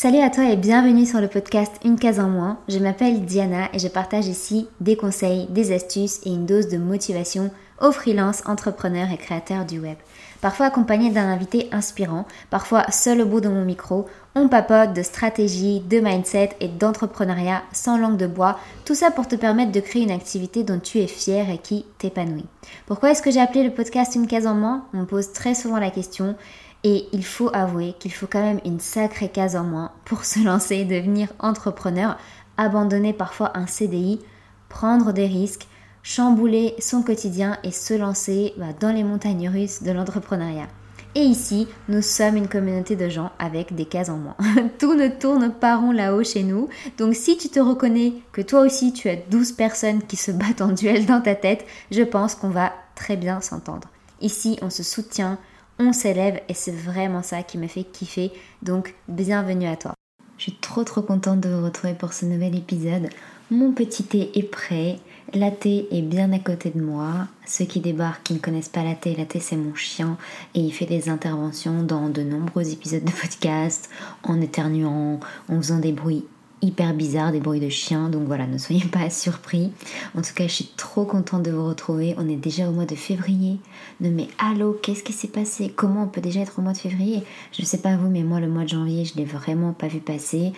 Salut 0.00 0.20
à 0.20 0.30
toi 0.30 0.44
et 0.44 0.54
bienvenue 0.54 1.06
sur 1.06 1.20
le 1.20 1.26
podcast 1.26 1.72
Une 1.84 1.98
case 1.98 2.20
en 2.20 2.28
moins. 2.28 2.60
Je 2.68 2.78
m'appelle 2.78 3.24
Diana 3.24 3.68
et 3.72 3.80
je 3.80 3.88
partage 3.88 4.28
ici 4.28 4.68
des 4.80 4.96
conseils, 4.96 5.48
des 5.48 5.74
astuces 5.74 6.20
et 6.24 6.28
une 6.28 6.46
dose 6.46 6.68
de 6.68 6.78
motivation 6.78 7.50
aux 7.82 7.90
freelances, 7.90 8.44
entrepreneurs 8.46 9.10
et 9.10 9.16
créateurs 9.16 9.64
du 9.64 9.80
web. 9.80 9.96
Parfois 10.40 10.66
accompagné 10.66 11.10
d'un 11.10 11.28
invité 11.28 11.68
inspirant, 11.72 12.26
parfois 12.48 12.88
seul 12.92 13.22
au 13.22 13.26
bout 13.26 13.40
de 13.40 13.48
mon 13.48 13.64
micro, 13.64 14.06
on 14.36 14.46
papote 14.46 14.92
de 14.92 15.02
stratégie, 15.02 15.80
de 15.80 15.98
mindset 15.98 16.50
et 16.60 16.68
d'entrepreneuriat 16.68 17.62
sans 17.72 17.98
langue 17.98 18.16
de 18.16 18.28
bois, 18.28 18.60
tout 18.84 18.94
ça 18.94 19.10
pour 19.10 19.26
te 19.26 19.34
permettre 19.34 19.72
de 19.72 19.80
créer 19.80 20.02
une 20.02 20.12
activité 20.12 20.62
dont 20.62 20.78
tu 20.78 20.98
es 20.98 21.08
fier 21.08 21.50
et 21.50 21.58
qui 21.58 21.84
t'épanouit. 21.98 22.46
Pourquoi 22.86 23.10
est-ce 23.10 23.22
que 23.22 23.32
j'ai 23.32 23.40
appelé 23.40 23.64
le 23.64 23.74
podcast 23.74 24.14
Une 24.14 24.28
case 24.28 24.46
en 24.46 24.54
moins? 24.54 24.84
On 24.94 24.98
me 24.98 25.06
pose 25.06 25.32
très 25.32 25.56
souvent 25.56 25.78
la 25.78 25.90
question 25.90 26.36
et 26.84 27.06
il 27.12 27.24
faut 27.24 27.50
avouer 27.52 27.94
qu'il 27.98 28.12
faut 28.12 28.26
quand 28.26 28.42
même 28.42 28.60
une 28.64 28.80
sacrée 28.80 29.28
case 29.28 29.56
en 29.56 29.64
moins 29.64 29.92
pour 30.04 30.24
se 30.24 30.44
lancer 30.44 30.76
et 30.76 30.84
devenir 30.84 31.28
entrepreneur, 31.38 32.16
abandonner 32.56 33.12
parfois 33.12 33.56
un 33.56 33.66
CDI, 33.66 34.20
prendre 34.68 35.12
des 35.12 35.26
risques, 35.26 35.66
chambouler 36.02 36.74
son 36.78 37.02
quotidien 37.02 37.58
et 37.64 37.72
se 37.72 37.94
lancer 37.94 38.54
bah, 38.56 38.72
dans 38.78 38.94
les 38.94 39.04
montagnes 39.04 39.48
russes 39.48 39.82
de 39.82 39.90
l'entrepreneuriat. 39.90 40.68
Et 41.14 41.22
ici, 41.22 41.66
nous 41.88 42.02
sommes 42.02 42.36
une 42.36 42.48
communauté 42.48 42.94
de 42.94 43.08
gens 43.08 43.32
avec 43.38 43.74
des 43.74 43.86
cases 43.86 44.08
en 44.08 44.18
moins. 44.18 44.36
Tout 44.78 44.94
ne 44.94 45.08
tourne 45.08 45.50
pas 45.50 45.76
rond 45.76 45.90
là-haut 45.90 46.22
chez 46.22 46.44
nous. 46.44 46.68
Donc 46.96 47.14
si 47.14 47.36
tu 47.36 47.48
te 47.48 47.58
reconnais 47.58 48.12
que 48.30 48.42
toi 48.42 48.60
aussi 48.60 48.92
tu 48.92 49.08
as 49.08 49.16
12 49.16 49.52
personnes 49.52 50.02
qui 50.02 50.16
se 50.16 50.30
battent 50.30 50.60
en 50.60 50.72
duel 50.72 51.06
dans 51.06 51.20
ta 51.20 51.34
tête, 51.34 51.66
je 51.90 52.02
pense 52.02 52.34
qu'on 52.34 52.50
va 52.50 52.72
très 52.94 53.16
bien 53.16 53.40
s'entendre. 53.40 53.88
Ici, 54.20 54.58
on 54.62 54.70
se 54.70 54.82
soutient, 54.82 55.38
on 55.78 55.92
s'élève 55.92 56.40
et 56.48 56.54
c'est 56.54 56.74
vraiment 56.74 57.22
ça 57.22 57.42
qui 57.42 57.58
me 57.58 57.66
fait 57.66 57.84
kiffer. 57.84 58.32
Donc 58.62 58.94
bienvenue 59.08 59.66
à 59.66 59.76
toi. 59.76 59.94
Je 60.36 60.44
suis 60.44 60.54
trop 60.54 60.84
trop 60.84 61.02
contente 61.02 61.40
de 61.40 61.48
vous 61.48 61.64
retrouver 61.64 61.94
pour 61.94 62.12
ce 62.12 62.24
nouvel 62.24 62.56
épisode. 62.56 63.08
Mon 63.50 63.72
petit 63.72 64.04
thé 64.04 64.30
est 64.38 64.42
prêt. 64.42 64.98
La 65.34 65.50
thé 65.50 65.88
est 65.90 66.02
bien 66.02 66.32
à 66.32 66.38
côté 66.38 66.70
de 66.70 66.80
moi. 66.80 67.26
Ceux 67.46 67.64
qui 67.64 67.80
débarquent, 67.80 68.22
qui 68.24 68.34
ne 68.34 68.38
connaissent 68.38 68.68
pas 68.68 68.84
la 68.84 68.94
thé, 68.94 69.14
la 69.16 69.24
thé 69.24 69.40
c'est 69.40 69.56
mon 69.56 69.74
chien 69.74 70.16
et 70.54 70.60
il 70.60 70.72
fait 70.72 70.86
des 70.86 71.08
interventions 71.08 71.82
dans 71.82 72.08
de 72.08 72.22
nombreux 72.22 72.72
épisodes 72.72 73.04
de 73.04 73.10
podcast 73.10 73.90
en 74.22 74.40
éternuant, 74.40 75.20
en 75.48 75.56
faisant 75.56 75.78
des 75.78 75.92
bruits 75.92 76.26
hyper 76.62 76.94
bizarre, 76.94 77.32
des 77.32 77.40
bruits 77.40 77.60
de 77.60 77.68
chiens, 77.68 78.08
donc 78.08 78.24
voilà, 78.26 78.46
ne 78.46 78.58
soyez 78.58 78.84
pas 78.84 79.10
surpris. 79.10 79.70
En 80.16 80.22
tout 80.22 80.34
cas, 80.34 80.46
je 80.46 80.52
suis 80.52 80.70
trop 80.76 81.04
contente 81.04 81.42
de 81.42 81.50
vous 81.50 81.66
retrouver. 81.66 82.14
On 82.18 82.28
est 82.28 82.36
déjà 82.36 82.68
au 82.68 82.72
mois 82.72 82.86
de 82.86 82.94
février. 82.94 83.58
Non 84.00 84.10
mais 84.10 84.28
allô, 84.38 84.78
qu'est-ce 84.82 85.02
qui 85.02 85.12
s'est 85.12 85.28
passé? 85.28 85.72
Comment 85.74 86.04
on 86.04 86.08
peut 86.08 86.20
déjà 86.20 86.40
être 86.40 86.58
au 86.58 86.62
mois 86.62 86.72
de 86.72 86.78
février? 86.78 87.22
Je 87.52 87.62
ne 87.62 87.66
sais 87.66 87.78
pas 87.78 87.96
vous, 87.96 88.08
mais 88.08 88.22
moi 88.22 88.40
le 88.40 88.48
mois 88.48 88.64
de 88.64 88.68
janvier, 88.68 89.04
je 89.04 89.16
l'ai 89.16 89.24
vraiment 89.24 89.72
pas 89.72 89.88
vu 89.88 90.00
passer. 90.00 90.52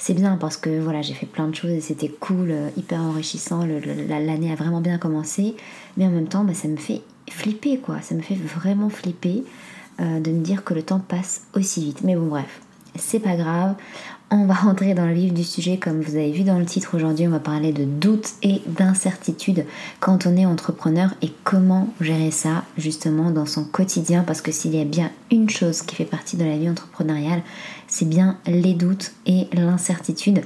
C'est 0.00 0.14
bien 0.14 0.36
parce 0.36 0.56
que 0.56 0.80
voilà, 0.80 1.02
j'ai 1.02 1.14
fait 1.14 1.26
plein 1.26 1.48
de 1.48 1.54
choses 1.56 1.70
et 1.70 1.80
c'était 1.80 2.08
cool, 2.08 2.52
euh, 2.52 2.70
hyper 2.76 3.00
enrichissant. 3.00 3.66
L'année 3.66 4.52
a 4.52 4.54
vraiment 4.54 4.80
bien 4.80 4.96
commencé, 4.96 5.56
mais 5.96 6.06
en 6.06 6.10
même 6.10 6.28
temps, 6.28 6.44
bah, 6.44 6.54
ça 6.54 6.68
me 6.68 6.76
fait 6.76 7.02
flipper 7.28 7.78
quoi. 7.78 8.00
Ça 8.00 8.14
me 8.14 8.22
fait 8.22 8.36
vraiment 8.36 8.90
flipper 8.90 9.42
euh, 10.00 10.20
de 10.20 10.30
me 10.30 10.40
dire 10.40 10.62
que 10.62 10.74
le 10.74 10.82
temps 10.82 11.00
passe 11.00 11.42
aussi 11.54 11.82
vite. 11.82 12.02
Mais 12.04 12.14
bon, 12.14 12.26
bref, 12.26 12.60
c'est 12.98 13.20
pas 13.20 13.36
grave. 13.36 13.74
On 14.30 14.44
va 14.44 14.52
rentrer 14.52 14.92
dans 14.92 15.06
le 15.06 15.14
vif 15.14 15.32
du 15.32 15.42
sujet, 15.42 15.78
comme 15.78 16.02
vous 16.02 16.16
avez 16.16 16.30
vu 16.30 16.42
dans 16.42 16.58
le 16.58 16.66
titre 16.66 16.94
aujourd'hui, 16.94 17.26
on 17.26 17.30
va 17.30 17.38
parler 17.38 17.72
de 17.72 17.84
doutes 17.84 18.32
et 18.42 18.60
d'incertitudes 18.66 19.64
quand 20.00 20.26
on 20.26 20.36
est 20.36 20.44
entrepreneur 20.44 21.14
et 21.22 21.32
comment 21.44 21.88
gérer 21.98 22.30
ça 22.30 22.64
justement 22.76 23.30
dans 23.30 23.46
son 23.46 23.64
quotidien 23.64 24.24
parce 24.24 24.42
que 24.42 24.52
s'il 24.52 24.76
y 24.76 24.82
a 24.82 24.84
bien 24.84 25.10
une 25.30 25.48
chose 25.48 25.80
qui 25.80 25.94
fait 25.94 26.04
partie 26.04 26.36
de 26.36 26.44
la 26.44 26.58
vie 26.58 26.68
entrepreneuriale, 26.68 27.40
c'est 27.88 28.08
bien 28.08 28.36
les 28.46 28.74
doutes 28.74 29.12
et 29.26 29.48
l'incertitude. 29.52 30.42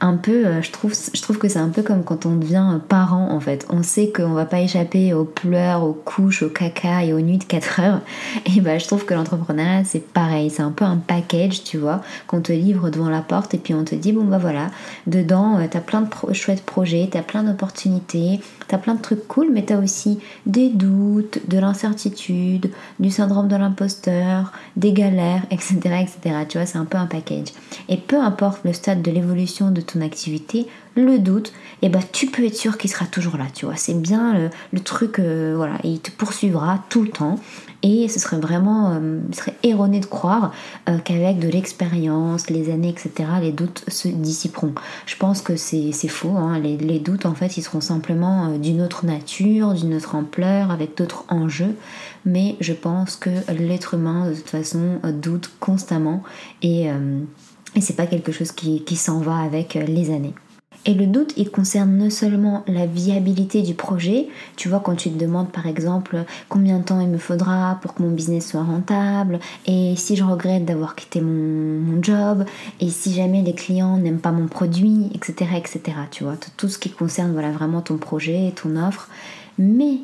Un 0.00 0.16
peu, 0.16 0.46
euh, 0.46 0.62
je 0.62 0.70
trouve, 0.70 0.94
je 1.14 1.22
trouve 1.22 1.38
que 1.38 1.48
c'est 1.48 1.58
un 1.58 1.68
peu 1.68 1.82
comme 1.82 2.02
quand 2.02 2.26
on 2.26 2.36
devient 2.36 2.78
parent 2.88 3.30
en 3.30 3.40
fait. 3.40 3.66
On 3.70 3.82
sait 3.82 4.10
qu'on 4.10 4.32
va 4.32 4.46
pas 4.46 4.60
échapper 4.60 5.12
aux 5.12 5.24
pleurs, 5.24 5.84
aux 5.84 5.92
couches, 5.92 6.42
au 6.42 6.48
caca 6.48 7.04
et 7.04 7.12
aux 7.12 7.20
nuits 7.20 7.38
de 7.38 7.44
4 7.44 7.80
heures. 7.80 8.00
Et 8.46 8.60
bah, 8.60 8.78
je 8.78 8.86
trouve 8.86 9.04
que 9.04 9.14
l'entrepreneuriat 9.14 9.84
c'est 9.84 10.06
pareil. 10.12 10.50
C'est 10.50 10.62
un 10.62 10.70
peu 10.70 10.84
un 10.84 10.96
package, 10.96 11.62
tu 11.62 11.78
vois, 11.78 12.02
qu'on 12.26 12.40
te 12.40 12.52
livre 12.52 12.90
devant 12.90 13.10
la 13.10 13.20
porte 13.20 13.54
et 13.54 13.58
puis 13.58 13.74
on 13.74 13.84
te 13.84 13.94
dit 13.94 14.12
bon 14.12 14.24
bah 14.24 14.38
voilà, 14.38 14.70
dedans 15.06 15.58
euh, 15.58 15.66
t'as 15.70 15.80
plein 15.80 16.02
de 16.02 16.32
chouettes 16.32 16.64
projets, 16.64 17.08
t'as 17.10 17.22
plein 17.22 17.44
d'opportunités, 17.44 18.40
t'as 18.66 18.78
plein 18.78 18.94
de 18.94 19.02
trucs 19.02 19.26
cool, 19.28 19.48
mais 19.52 19.62
t'as 19.62 19.78
aussi 19.78 20.18
des 20.46 20.70
doutes, 20.70 21.40
de 21.48 21.58
l'incertitude, 21.58 22.70
du 22.98 23.10
syndrome 23.10 23.48
de 23.48 23.56
l'imposteur, 23.56 24.52
des 24.76 24.92
galères, 24.92 25.42
etc. 25.50 25.76
etc. 26.00 26.36
Tu 26.48 26.58
vois, 26.58 26.66
un 26.78 26.84
peu 26.84 26.98
un 26.98 27.06
package. 27.06 27.48
Et 27.88 27.96
peu 27.96 28.20
importe 28.20 28.64
le 28.64 28.72
stade 28.72 29.02
de 29.02 29.10
l'évolution 29.10 29.70
de 29.70 29.80
ton 29.80 30.00
activité, 30.00 30.66
le 30.98 31.18
doute, 31.18 31.52
et 31.80 31.86
eh 31.86 31.88
ben, 31.88 32.00
tu 32.12 32.26
peux 32.26 32.44
être 32.44 32.56
sûr 32.56 32.76
qu'il 32.76 32.90
sera 32.90 33.06
toujours 33.06 33.36
là, 33.36 33.46
tu 33.54 33.64
vois. 33.64 33.76
C'est 33.76 33.94
bien 33.94 34.50
le, 34.72 34.80
truc, 34.80 35.20
euh, 35.20 35.54
voilà, 35.56 35.78
il 35.84 36.00
te 36.00 36.10
poursuivra 36.10 36.82
tout 36.88 37.02
le 37.02 37.10
temps. 37.10 37.38
Et 37.84 38.08
ce 38.08 38.18
serait 38.18 38.40
vraiment, 38.40 38.90
euh, 38.94 39.20
erroné 39.62 40.00
de 40.00 40.06
croire 40.06 40.52
euh, 40.88 40.98
qu'avec 40.98 41.38
de 41.38 41.46
l'expérience, 41.46 42.50
les 42.50 42.72
années, 42.72 42.88
etc., 42.88 43.30
les 43.40 43.52
doutes 43.52 43.84
se 43.86 44.08
dissiperont. 44.08 44.74
Je 45.06 45.14
pense 45.14 45.40
que 45.40 45.54
c'est 45.54 45.92
faux. 46.08 46.36
Hein. 46.36 46.58
Les, 46.58 46.98
doutes, 46.98 47.26
en 47.26 47.34
fait, 47.34 47.56
ils 47.56 47.62
seront 47.62 47.80
simplement 47.80 48.58
d'une 48.58 48.82
autre 48.82 49.06
nature, 49.06 49.74
d'une 49.74 49.94
autre 49.94 50.16
ampleur, 50.16 50.72
avec 50.72 50.96
d'autres 50.96 51.24
enjeux. 51.28 51.76
Mais 52.26 52.56
je 52.58 52.72
pense 52.72 53.14
que 53.14 53.30
l'être 53.52 53.94
humain, 53.94 54.28
de 54.28 54.34
toute 54.34 54.50
façon, 54.50 54.98
doute 55.04 55.52
constamment. 55.60 56.24
Et, 56.62 56.88
et 57.76 57.80
c'est 57.80 57.94
pas 57.94 58.06
quelque 58.06 58.32
chose 58.32 58.50
qui 58.50 58.96
s'en 58.96 59.20
va 59.20 59.36
avec 59.36 59.74
les 59.74 60.10
années. 60.10 60.34
Et 60.86 60.94
le 60.94 61.06
doute, 61.06 61.34
il 61.36 61.50
concerne 61.50 61.96
non 61.96 62.08
seulement 62.08 62.64
la 62.66 62.86
viabilité 62.86 63.62
du 63.62 63.74
projet, 63.74 64.28
tu 64.56 64.68
vois, 64.68 64.80
quand 64.80 64.94
tu 64.94 65.10
te 65.10 65.18
demandes 65.18 65.50
par 65.50 65.66
exemple 65.66 66.24
combien 66.48 66.78
de 66.78 66.84
temps 66.84 67.00
il 67.00 67.08
me 67.08 67.18
faudra 67.18 67.78
pour 67.82 67.94
que 67.94 68.02
mon 68.02 68.10
business 68.10 68.48
soit 68.48 68.62
rentable, 68.62 69.38
et 69.66 69.94
si 69.96 70.16
je 70.16 70.24
regrette 70.24 70.64
d'avoir 70.64 70.94
quitté 70.94 71.20
mon, 71.20 72.02
job, 72.02 72.44
et 72.80 72.90
si 72.90 73.12
jamais 73.12 73.42
les 73.42 73.54
clients 73.54 73.96
n'aiment 73.96 74.20
pas 74.20 74.30
mon 74.30 74.46
produit, 74.46 75.10
etc., 75.14 75.50
etc., 75.56 75.80
tu 76.10 76.24
vois, 76.24 76.36
tout 76.56 76.68
ce 76.68 76.78
qui 76.78 76.90
concerne 76.90 77.32
voilà, 77.32 77.50
vraiment 77.50 77.80
ton 77.80 77.96
projet, 77.96 78.52
ton 78.54 78.76
offre. 78.76 79.08
Mais 79.58 79.98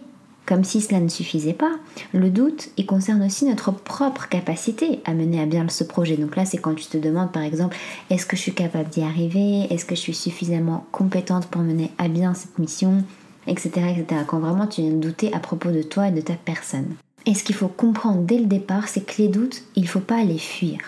comme 0.47 0.65
si 0.65 0.81
cela 0.81 1.01
ne 1.01 1.09
suffisait 1.09 1.55
pas, 1.55 1.73
le 2.13 2.29
doute, 2.31 2.69
il 2.77 2.87
concerne 2.87 3.23
aussi 3.23 3.47
notre 3.47 3.73
propre 3.73 4.29
capacité 4.29 5.01
à 5.05 5.15
mener 5.15 5.41
à 5.41 5.47
bien 5.47 5.67
ce 5.69 5.85
projet. 5.85 6.17
Donc 6.17 6.37
là, 6.37 6.45
c'est 6.45 6.59
quand 6.59 6.75
tu 6.75 6.87
te 6.87 6.99
demandes, 6.99 7.33
par 7.33 7.43
exemple, 7.43 7.77
est-ce 8.11 8.27
que 8.27 8.37
je 8.37 8.43
suis 8.43 8.55
capable 8.55 8.91
d'y 8.91 9.03
arriver? 9.03 9.67
Est-ce 9.71 9.87
que 9.87 9.95
je 9.95 10.01
suis 10.01 10.15
suffisamment 10.15 10.87
compétente 10.93 11.47
pour 11.47 11.63
mener 11.63 11.91
à 11.99 12.09
bien 12.09 12.35
cette 12.35 12.59
mission? 12.59 13.05
Etc. 13.47 13.71
etc. 13.77 14.23
Quand 14.27 14.39
vraiment 14.39 14.67
tu 14.67 14.83
viens 14.83 14.91
de 14.91 14.97
douter 14.97 15.33
à 15.35 15.39
propos 15.39 15.71
de 15.71 15.83
toi 15.83 16.09
et 16.09 16.13
de 16.13 16.21
ta 16.21 16.35
personne. 16.35 16.95
Et 17.27 17.35
ce 17.35 17.43
qu'il 17.43 17.55
faut 17.55 17.69
comprendre 17.69 18.23
dès 18.23 18.39
le 18.39 18.47
départ, 18.47 18.89
c'est 18.89 19.05
que 19.05 19.21
les 19.21 19.29
doutes, 19.29 19.63
il 19.77 19.85
ne 19.85 19.89
faut 19.89 20.01
pas 20.01 20.23
les 20.25 20.39
fuir. 20.39 20.79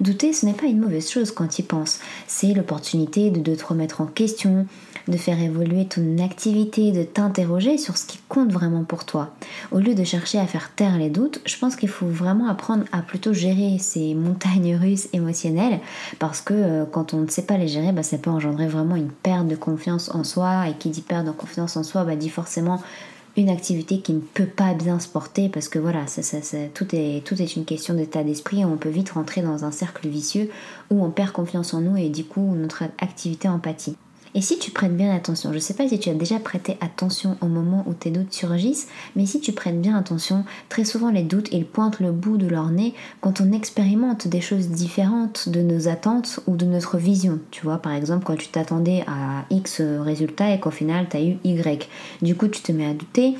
Douter, 0.00 0.32
ce 0.32 0.44
n'est 0.44 0.54
pas 0.54 0.66
une 0.66 0.80
mauvaise 0.80 1.10
chose 1.10 1.30
quand 1.30 1.48
tu 1.48 1.62
y 1.62 1.64
penses. 1.64 2.00
C'est 2.26 2.52
l'opportunité 2.52 3.30
de, 3.30 3.40
de 3.40 3.54
te 3.54 3.64
remettre 3.64 4.00
en 4.00 4.06
question, 4.06 4.66
de 5.08 5.16
faire 5.16 5.40
évoluer 5.40 5.86
ton 5.86 6.18
activité, 6.22 6.92
de 6.92 7.02
t'interroger 7.02 7.78
sur 7.78 7.96
ce 7.96 8.06
qui 8.06 8.18
compte 8.28 8.52
vraiment 8.52 8.84
pour 8.84 9.04
toi. 9.04 9.30
Au 9.72 9.78
lieu 9.78 9.94
de 9.94 10.04
chercher 10.04 10.38
à 10.38 10.46
faire 10.46 10.70
taire 10.74 10.98
les 10.98 11.10
doutes, 11.10 11.40
je 11.46 11.56
pense 11.58 11.76
qu'il 11.76 11.88
faut 11.88 12.06
vraiment 12.06 12.48
apprendre 12.48 12.84
à 12.92 13.02
plutôt 13.02 13.32
gérer 13.32 13.78
ces 13.78 14.14
montagnes 14.28 14.76
russes 14.76 15.08
émotionnelles 15.12 15.80
parce 16.18 16.40
que 16.40 16.54
euh, 16.54 16.84
quand 16.84 17.14
on 17.14 17.18
ne 17.18 17.28
sait 17.28 17.42
pas 17.42 17.56
les 17.56 17.68
gérer, 17.68 17.92
bah, 17.92 18.02
ça 18.02 18.18
peut 18.18 18.30
engendrer 18.30 18.68
vraiment 18.68 18.96
une 18.96 19.10
perte 19.10 19.48
de 19.48 19.56
confiance 19.56 20.14
en 20.14 20.24
soi 20.24 20.68
et 20.68 20.74
qui 20.74 20.90
dit 20.90 21.02
perte 21.02 21.26
de 21.26 21.32
confiance 21.32 21.76
en 21.76 21.82
soi, 21.82 22.04
bah, 22.04 22.16
dit 22.16 22.30
forcément 22.30 22.80
une 23.36 23.50
activité 23.50 24.00
qui 24.00 24.12
ne 24.12 24.20
peut 24.20 24.46
pas 24.46 24.74
bien 24.74 24.98
se 24.98 25.08
porter 25.08 25.48
parce 25.48 25.68
que 25.68 25.78
voilà, 25.78 26.06
ça, 26.06 26.38
tout, 26.74 26.86
est, 26.92 27.24
tout 27.24 27.40
est 27.40 27.56
une 27.56 27.64
question 27.64 27.94
d'état 27.94 28.24
d'esprit 28.24 28.60
et 28.60 28.64
on 28.64 28.76
peut 28.76 28.88
vite 28.88 29.10
rentrer 29.10 29.42
dans 29.42 29.64
un 29.64 29.70
cercle 29.70 30.08
vicieux 30.08 30.50
où 30.90 31.04
on 31.04 31.10
perd 31.10 31.30
confiance 31.30 31.72
en 31.72 31.80
nous 31.80 31.96
et 31.96 32.08
du 32.08 32.24
coup 32.24 32.54
notre 32.56 32.82
activité 32.98 33.48
empathie. 33.48 33.96
Et 34.34 34.40
si 34.40 34.58
tu 34.58 34.70
prêtes 34.70 34.96
bien 34.96 35.14
attention, 35.14 35.50
je 35.50 35.56
ne 35.56 35.60
sais 35.60 35.74
pas 35.74 35.88
si 35.88 35.98
tu 35.98 36.08
as 36.08 36.14
déjà 36.14 36.38
prêté 36.38 36.76
attention 36.80 37.36
au 37.40 37.46
moment 37.46 37.84
où 37.86 37.94
tes 37.94 38.10
doutes 38.10 38.32
surgissent, 38.32 38.88
mais 39.16 39.26
si 39.26 39.40
tu 39.40 39.52
prêtes 39.52 39.80
bien 39.80 39.96
attention, 39.96 40.44
très 40.68 40.84
souvent 40.84 41.10
les 41.10 41.22
doutes, 41.22 41.48
ils 41.52 41.66
pointent 41.66 42.00
le 42.00 42.12
bout 42.12 42.36
de 42.36 42.46
leur 42.46 42.70
nez 42.70 42.94
quand 43.20 43.40
on 43.40 43.52
expérimente 43.52 44.28
des 44.28 44.40
choses 44.40 44.68
différentes 44.68 45.48
de 45.48 45.62
nos 45.62 45.88
attentes 45.88 46.40
ou 46.46 46.56
de 46.56 46.66
notre 46.66 46.98
vision. 46.98 47.38
Tu 47.50 47.62
vois, 47.62 47.78
par 47.78 47.92
exemple, 47.92 48.24
quand 48.24 48.36
tu 48.36 48.48
t'attendais 48.48 49.04
à 49.06 49.44
X 49.50 49.80
résultat 49.80 50.52
et 50.52 50.60
qu'au 50.60 50.70
final 50.70 51.06
tu 51.10 51.16
as 51.16 51.22
eu 51.22 51.38
Y. 51.44 51.88
Du 52.22 52.34
coup, 52.34 52.48
tu 52.48 52.62
te 52.62 52.72
mets 52.72 52.86
à 52.86 52.94
douter 52.94 53.34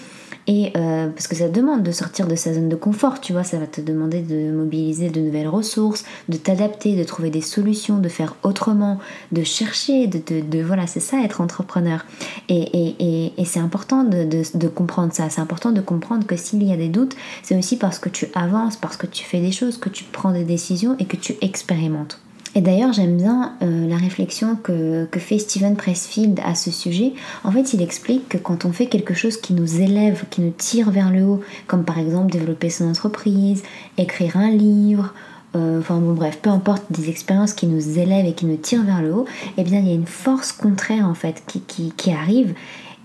et 0.49 0.73
euh, 0.79 1.09
parce 1.09 1.29
que 1.29 1.37
ça 1.37 1.49
demande 1.49 1.83
de 1.83 1.93
sortir 1.93 2.27
de 2.27 2.35
sa 2.35 2.55
zone 2.55 2.71
de 2.71 2.77
confort, 2.77 3.21
tu 3.21 3.35
vois, 3.35 3.45
ça 3.45 3.59
va 3.59 3.67
te 3.67 3.83
demander 3.83 4.23
de 4.23 4.51
mobiliser 4.51 5.11
de 5.11 5.21
nouvelles 5.21 5.47
ressources, 5.47 6.05
de 6.31 6.39
t'adapter, 6.39 6.97
de 6.97 7.05
trouver 7.05 7.29
des 7.29 7.43
solutions, 7.43 7.99
de 7.99 8.09
faire 8.09 8.35
autrement, 8.43 8.99
de 9.31 9.43
chercher, 9.43 10.07
de, 10.07 10.19
de, 10.41 10.63
c'est 10.87 11.01
ça 11.01 11.23
être 11.23 11.41
entrepreneur. 11.41 12.05
Et, 12.49 13.33
c'est 13.45 13.61
important 13.61 14.05
de, 14.05 14.25
de, 14.25 14.69
comprendre 14.69 15.13
ça, 15.13 15.31
c'est 15.31 15.41
important 15.41 15.73
de 15.73 15.81
comprendre 15.81 16.27
que 16.27 16.37
s'il 16.37 16.63
y 16.63 16.73
a 16.73 16.77
des 16.77 16.89
doutes, 16.89 17.17
c'est 17.43 17.57
aussi 17.57 17.77
parce 17.77 17.99
que 17.99 18.09
tu 18.09 18.27
avances, 18.35 18.77
parce 18.77 18.97
que 18.97 19.07
tu 19.07 19.25
fais 19.25 19.41
des 19.41 19.53
choses, 19.53 19.79
que 19.79 19.89
tu 19.89 20.05
prends 20.05 20.33
des 20.33 20.45
décisions 20.45 20.97
et 20.99 21.07
que 21.07 21.17
tu 21.17 21.37
expérimentes. 21.41 22.21
Et 22.55 22.61
d'ailleurs, 22.61 22.93
j'aime 22.93 23.17
bien 23.17 23.55
euh, 23.63 23.87
la 23.89 23.97
réflexion 23.97 24.57
que, 24.57 25.05
que, 25.07 25.21
fait 25.21 25.39
Steven 25.39 25.77
Pressfield 25.77 26.41
à 26.45 26.55
ce 26.55 26.71
sujet. 26.71 27.13
En 27.45 27.53
fait, 27.53 27.75
il 27.75 27.83
explique 27.83 28.29
que 28.29 28.39
quand 28.39 28.65
on 28.65 28.73
fait 28.73 28.87
quelque 28.87 29.15
chose 29.15 29.37
qui 29.37 29.53
nous 29.53 29.81
élève, 29.81 30.25
qui 30.31 30.41
nous 30.41 30.51
tire 30.51 30.91
vers 30.91 31.11
le 31.11 31.23
haut, 31.25 31.41
comme 31.67 31.85
par 31.85 31.99
exemple 31.99 32.33
développer 32.33 32.71
son 32.71 32.89
entreprise, 32.89 33.63
écrire 33.97 34.37
un 34.37 34.51
livre, 34.51 35.15
euh, 35.57 35.81
enfin 35.81 35.99
bon 35.99 36.13
bref, 36.13 36.39
peu 36.43 36.51
importe 36.51 36.85
des 36.91 37.09
expériences 37.09 37.55
qui 37.55 37.67
nous 37.67 37.99
élèvent 37.99 38.27
et 38.27 38.35
qui 38.35 38.47
nous 38.47 38.57
tirent 38.57 38.85
vers 38.85 39.03
le 39.03 39.15
haut, 39.15 39.27
eh 39.57 39.65
bien 39.65 39.81
il 39.81 39.89
y 39.89 39.91
a 39.91 39.95
une 39.95 40.07
force 40.07 40.53
contraire 40.53 41.07
en 41.07 41.15
fait 41.15 41.43
qui, 41.47 41.61
qui, 41.61 41.93
qui 41.97 42.13
arrive 42.13 42.55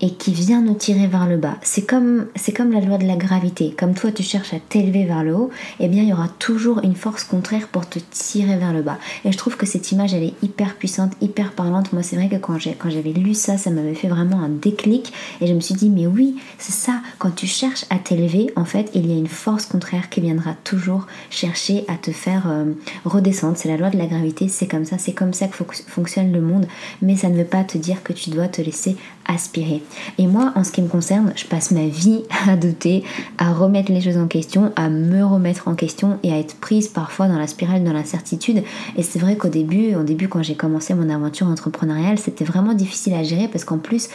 et 0.04 0.10
qui 0.10 0.34
vient 0.34 0.60
nous 0.60 0.74
tirer 0.74 1.06
vers 1.06 1.26
le 1.26 1.38
bas. 1.38 1.56
C'est 1.62 1.86
comme, 1.86 2.26
la 2.58 2.80
loi 2.80 2.98
de 2.98 3.06
la 3.06 3.16
gravité. 3.16 3.74
Comme 3.74 3.94
toi, 3.94 4.12
tu 4.12 4.22
cherches 4.22 4.52
à 4.52 4.58
t'élever 4.60 5.04
vers 5.04 5.24
le 5.24 5.34
haut, 5.34 5.50
eh 5.80 5.88
bien, 5.88 6.02
il 6.02 6.10
y 6.10 6.12
aura 6.12 6.28
toujours 6.38 6.84
une 6.84 6.94
force 6.94 7.24
contraire 7.24 7.68
pour 7.68 7.88
te 7.88 7.98
tirer 8.10 8.58
vers 8.58 8.74
le 8.74 8.82
bas. 8.82 8.98
Et 9.24 9.32
je 9.32 9.38
trouve 9.38 9.56
que 9.56 9.64
cette 9.64 9.92
image, 9.92 10.12
elle 10.12 10.24
est 10.24 10.34
hyper 10.42 10.76
puissante, 10.76 11.12
hyper 11.22 11.52
parlante. 11.52 11.94
Moi, 11.94 12.02
c'est 12.02 12.16
vrai 12.16 12.28
que 12.28 12.36
quand 12.36 12.58
j'avais 12.58 13.12
lu 13.12 13.32
ça, 13.32 13.56
ça 13.56 13.70
m'avait 13.70 13.94
fait 13.94 14.08
vraiment 14.08 14.40
un 14.40 14.50
déclic. 14.50 15.10
Et 15.40 15.46
je 15.46 15.54
me 15.54 15.60
suis 15.60 15.74
dit, 15.74 15.88
mais 15.88 16.06
oui, 16.06 16.36
c'est 16.58 16.74
ça. 16.74 17.00
Quand 17.18 17.34
tu 17.34 17.46
cherches 17.46 17.86
à 17.88 17.96
t'élever, 17.96 18.50
en 18.56 18.66
fait, 18.66 18.90
il 18.94 19.10
y 19.10 19.14
a 19.14 19.16
une 19.16 19.26
force 19.26 19.64
contraire 19.64 20.10
qui 20.10 20.20
viendra 20.20 20.52
toujours 20.64 21.06
chercher 21.30 21.86
à 21.88 21.94
te 21.94 22.10
faire 22.10 22.46
euh, 22.46 22.66
redescendre. 23.06 23.56
C'est 23.56 23.70
la 23.70 23.78
loi 23.78 23.88
de 23.88 23.96
la 23.96 24.06
gravité, 24.06 24.48
c'est 24.48 24.66
comme 24.66 24.84
ça, 24.84 24.98
c'est 24.98 25.14
comme 25.14 25.32
ça 25.32 25.48
que 25.48 25.64
fonctionne 25.86 26.30
le 26.30 26.42
monde. 26.42 26.66
Mais 27.00 27.16
ça 27.16 27.30
ne 27.30 27.38
veut 27.38 27.44
pas 27.44 27.64
te 27.64 27.78
dire 27.78 28.02
que 28.02 28.12
tu 28.12 28.28
dois 28.28 28.48
te 28.48 28.60
laisser 28.60 28.98
aspirer. 29.26 29.82
Et 30.18 30.26
moi, 30.26 30.52
en 30.54 30.64
ce 30.64 30.72
qui 30.72 30.82
me 30.82 30.88
concerne, 30.88 31.32
je 31.34 31.46
passe 31.46 31.72
ma 31.72 31.86
vie 31.86 32.22
à 32.48 32.56
douter, 32.56 33.02
à 33.38 33.52
remettre 33.52 33.90
les 33.90 34.00
choses 34.00 34.16
en 34.16 34.28
question, 34.28 34.72
à 34.76 34.88
me 34.88 35.24
remettre 35.24 35.68
en 35.68 35.74
question 35.74 36.18
et 36.22 36.32
à 36.32 36.38
être 36.38 36.56
prise 36.56 36.88
parfois 36.88 37.26
dans 37.26 37.38
la 37.38 37.46
spirale 37.46 37.82
de 37.82 37.90
l'incertitude. 37.90 38.62
Et 38.96 39.02
c'est 39.02 39.18
vrai 39.18 39.36
qu'au 39.36 39.48
début, 39.48 39.94
début, 40.04 40.28
quand 40.28 40.42
j'ai 40.42 40.54
commencé 40.54 40.94
mon 40.94 41.10
aventure 41.10 41.48
entrepreneuriale, 41.48 42.18
c'était 42.18 42.44
vraiment 42.44 42.74
difficile 42.74 43.14
à 43.14 43.24
gérer 43.24 43.48
parce 43.48 43.64
qu'en 43.64 43.78
plus, 43.78 44.08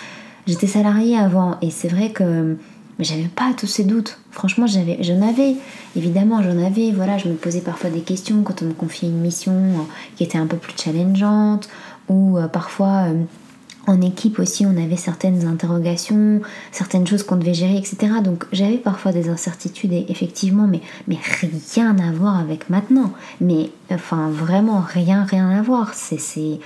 j'étais 0.47 0.67
salariée 0.67 1.17
avant 1.17 1.57
et 1.61 1.71
c'est 1.71 1.89
vrai 1.89 2.11
que 2.11 2.55
j'avais 2.99 3.27
pas 3.27 3.53
tous 3.57 3.67
ces 3.67 3.83
doutes. 3.83 4.19
Franchement, 4.31 4.67
j'en 4.67 4.81
avais, 4.81 5.55
évidemment, 5.95 6.41
j'en 6.41 6.63
avais. 6.63 6.91
Voilà, 6.91 7.17
je 7.17 7.27
me 7.27 7.35
posais 7.35 7.61
parfois 7.61 7.89
des 7.89 8.01
questions 8.01 8.43
quand 8.43 8.61
on 8.61 8.65
me 8.65 8.73
confiait 8.73 9.09
une 9.09 9.19
mission 9.19 9.53
euh, 9.53 9.83
qui 10.15 10.23
était 10.23 10.37
un 10.37 10.47
peu 10.47 10.57
plus 10.57 10.73
challengeante 10.77 11.69
ou 12.07 12.37
euh, 12.37 12.47
parfois 12.47 13.07
euh, 13.09 13.23
en 13.87 14.01
équipe 14.01 14.39
aussi, 14.39 14.65
on 14.65 14.77
avait 14.77 14.97
certaines 14.97 15.47
interrogations, 15.47 16.41
certaines 16.71 17.07
choses 17.07 17.23
qu'on 17.23 17.37
devait 17.37 17.53
gérer, 17.53 17.77
etc. 17.77 17.97
Donc 18.23 18.45
j'avais 18.51 18.77
parfois 18.77 19.11
des 19.11 19.29
incertitudes, 19.29 19.93
effectivement, 20.07 20.67
mais, 20.67 20.81
mais 21.07 21.17
rien 21.41 21.97
à 21.97 22.11
voir 22.11 22.37
avec 22.37 22.69
maintenant. 22.69 23.11
Mais 23.41 23.71
enfin, 23.91 24.29
vraiment 24.29 24.79
rien, 24.79 25.23
rien 25.23 25.49
à 25.49 25.61
voir. 25.61 25.93
C'est 25.93 26.59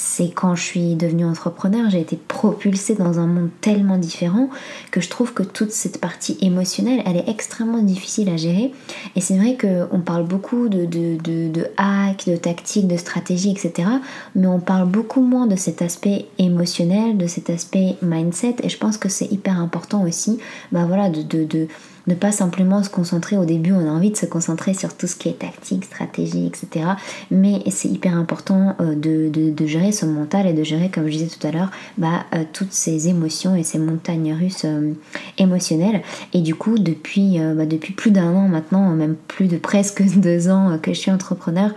c'est 0.00 0.30
quand 0.30 0.54
je 0.54 0.62
suis 0.62 0.94
devenue 0.94 1.26
entrepreneur, 1.26 1.90
j'ai 1.90 2.00
été 2.00 2.16
propulsée 2.16 2.94
dans 2.94 3.18
un 3.18 3.26
monde 3.26 3.50
tellement 3.60 3.98
différent 3.98 4.48
que 4.90 5.02
je 5.02 5.10
trouve 5.10 5.34
que 5.34 5.42
toute 5.42 5.72
cette 5.72 6.00
partie 6.00 6.38
émotionnelle, 6.40 7.02
elle 7.04 7.18
est 7.18 7.28
extrêmement 7.28 7.82
difficile 7.82 8.30
à 8.30 8.38
gérer. 8.38 8.72
Et 9.14 9.20
c'est 9.20 9.36
vrai 9.36 9.58
qu'on 9.58 10.00
parle 10.00 10.24
beaucoup 10.24 10.70
de, 10.70 10.86
de, 10.86 11.18
de, 11.22 11.52
de 11.52 11.66
hacks, 11.76 12.26
de 12.26 12.36
tactiques, 12.36 12.88
de 12.88 12.96
stratégies, 12.96 13.50
etc. 13.50 13.90
Mais 14.34 14.46
on 14.46 14.58
parle 14.58 14.88
beaucoup 14.88 15.20
moins 15.20 15.46
de 15.46 15.56
cet 15.56 15.82
aspect 15.82 16.24
émotionnel, 16.38 17.18
de 17.18 17.26
cet 17.26 17.50
aspect 17.50 17.96
mindset. 18.00 18.56
Et 18.62 18.70
je 18.70 18.78
pense 18.78 18.96
que 18.96 19.10
c'est 19.10 19.30
hyper 19.30 19.60
important 19.60 20.04
aussi 20.04 20.38
bah 20.72 20.86
voilà, 20.86 21.10
de, 21.10 21.44
de 21.44 21.68
ne 22.06 22.14
pas 22.14 22.32
simplement 22.32 22.82
se 22.82 22.90
concentrer 22.90 23.36
au 23.36 23.44
début, 23.44 23.72
on 23.72 23.86
a 23.86 23.90
envie 23.90 24.10
de 24.10 24.16
se 24.16 24.26
concentrer 24.26 24.74
sur 24.74 24.96
tout 24.96 25.06
ce 25.06 25.16
qui 25.16 25.28
est 25.28 25.38
tactique, 25.38 25.84
stratégie, 25.84 26.46
etc. 26.46 26.86
Mais 27.30 27.62
c'est 27.70 27.88
hyper 27.88 28.16
important 28.16 28.76
euh, 28.80 28.94
de, 28.94 29.66
gérer 29.66 29.92
son 29.92 30.08
mental 30.08 30.46
et 30.46 30.52
de 30.52 30.62
gérer, 30.62 30.90
comme 30.90 31.06
je 31.06 31.12
disais 31.12 31.26
tout 31.26 31.46
à 31.46 31.50
l'heure, 31.50 31.70
bah, 31.98 32.24
euh, 32.34 32.44
toutes 32.52 32.72
ces 32.72 33.08
émotions 33.08 33.54
et 33.54 33.62
ces 33.62 33.78
montagnes 33.78 34.34
russes 34.34 34.64
euh, 34.64 34.92
émotionnelles. 35.38 36.02
Et 36.32 36.40
du 36.40 36.54
coup, 36.54 36.78
depuis, 36.78 37.38
bah, 37.38 37.66
depuis 37.66 37.92
plus 37.92 38.10
d'un 38.10 38.34
an 38.34 38.48
maintenant, 38.48 38.90
même 38.90 39.16
plus 39.28 39.46
de 39.46 39.58
presque 39.58 40.02
deux 40.16 40.48
ans 40.48 40.78
que 40.82 40.92
je 40.92 40.98
suis 40.98 41.10
entrepreneur, 41.10 41.72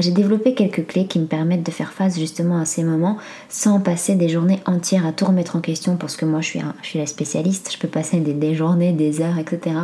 j'ai 0.00 0.10
développé 0.10 0.54
quelques 0.54 0.86
clés 0.86 1.06
qui 1.06 1.18
me 1.18 1.26
permettent 1.26 1.64
de 1.64 1.70
faire 1.70 1.92
face 1.92 2.18
justement 2.18 2.58
à 2.58 2.64
ces 2.64 2.82
moments 2.82 3.18
sans 3.48 3.80
passer 3.80 4.14
des 4.14 4.28
journées 4.28 4.60
entières 4.66 5.06
à 5.06 5.12
tout 5.12 5.24
remettre 5.24 5.56
en 5.56 5.60
question 5.60 5.96
parce 5.96 6.16
que 6.16 6.24
moi 6.24 6.40
je 6.40 6.58
suis, 6.82 6.98
la 6.98 7.06
spécialiste, 7.06 7.70
je 7.72 7.78
peux 7.78 7.88
passer 7.88 8.20
des, 8.20 8.54
journées, 8.54 8.92
des 8.92 9.20
heures, 9.20 9.38
etc. 9.38 9.76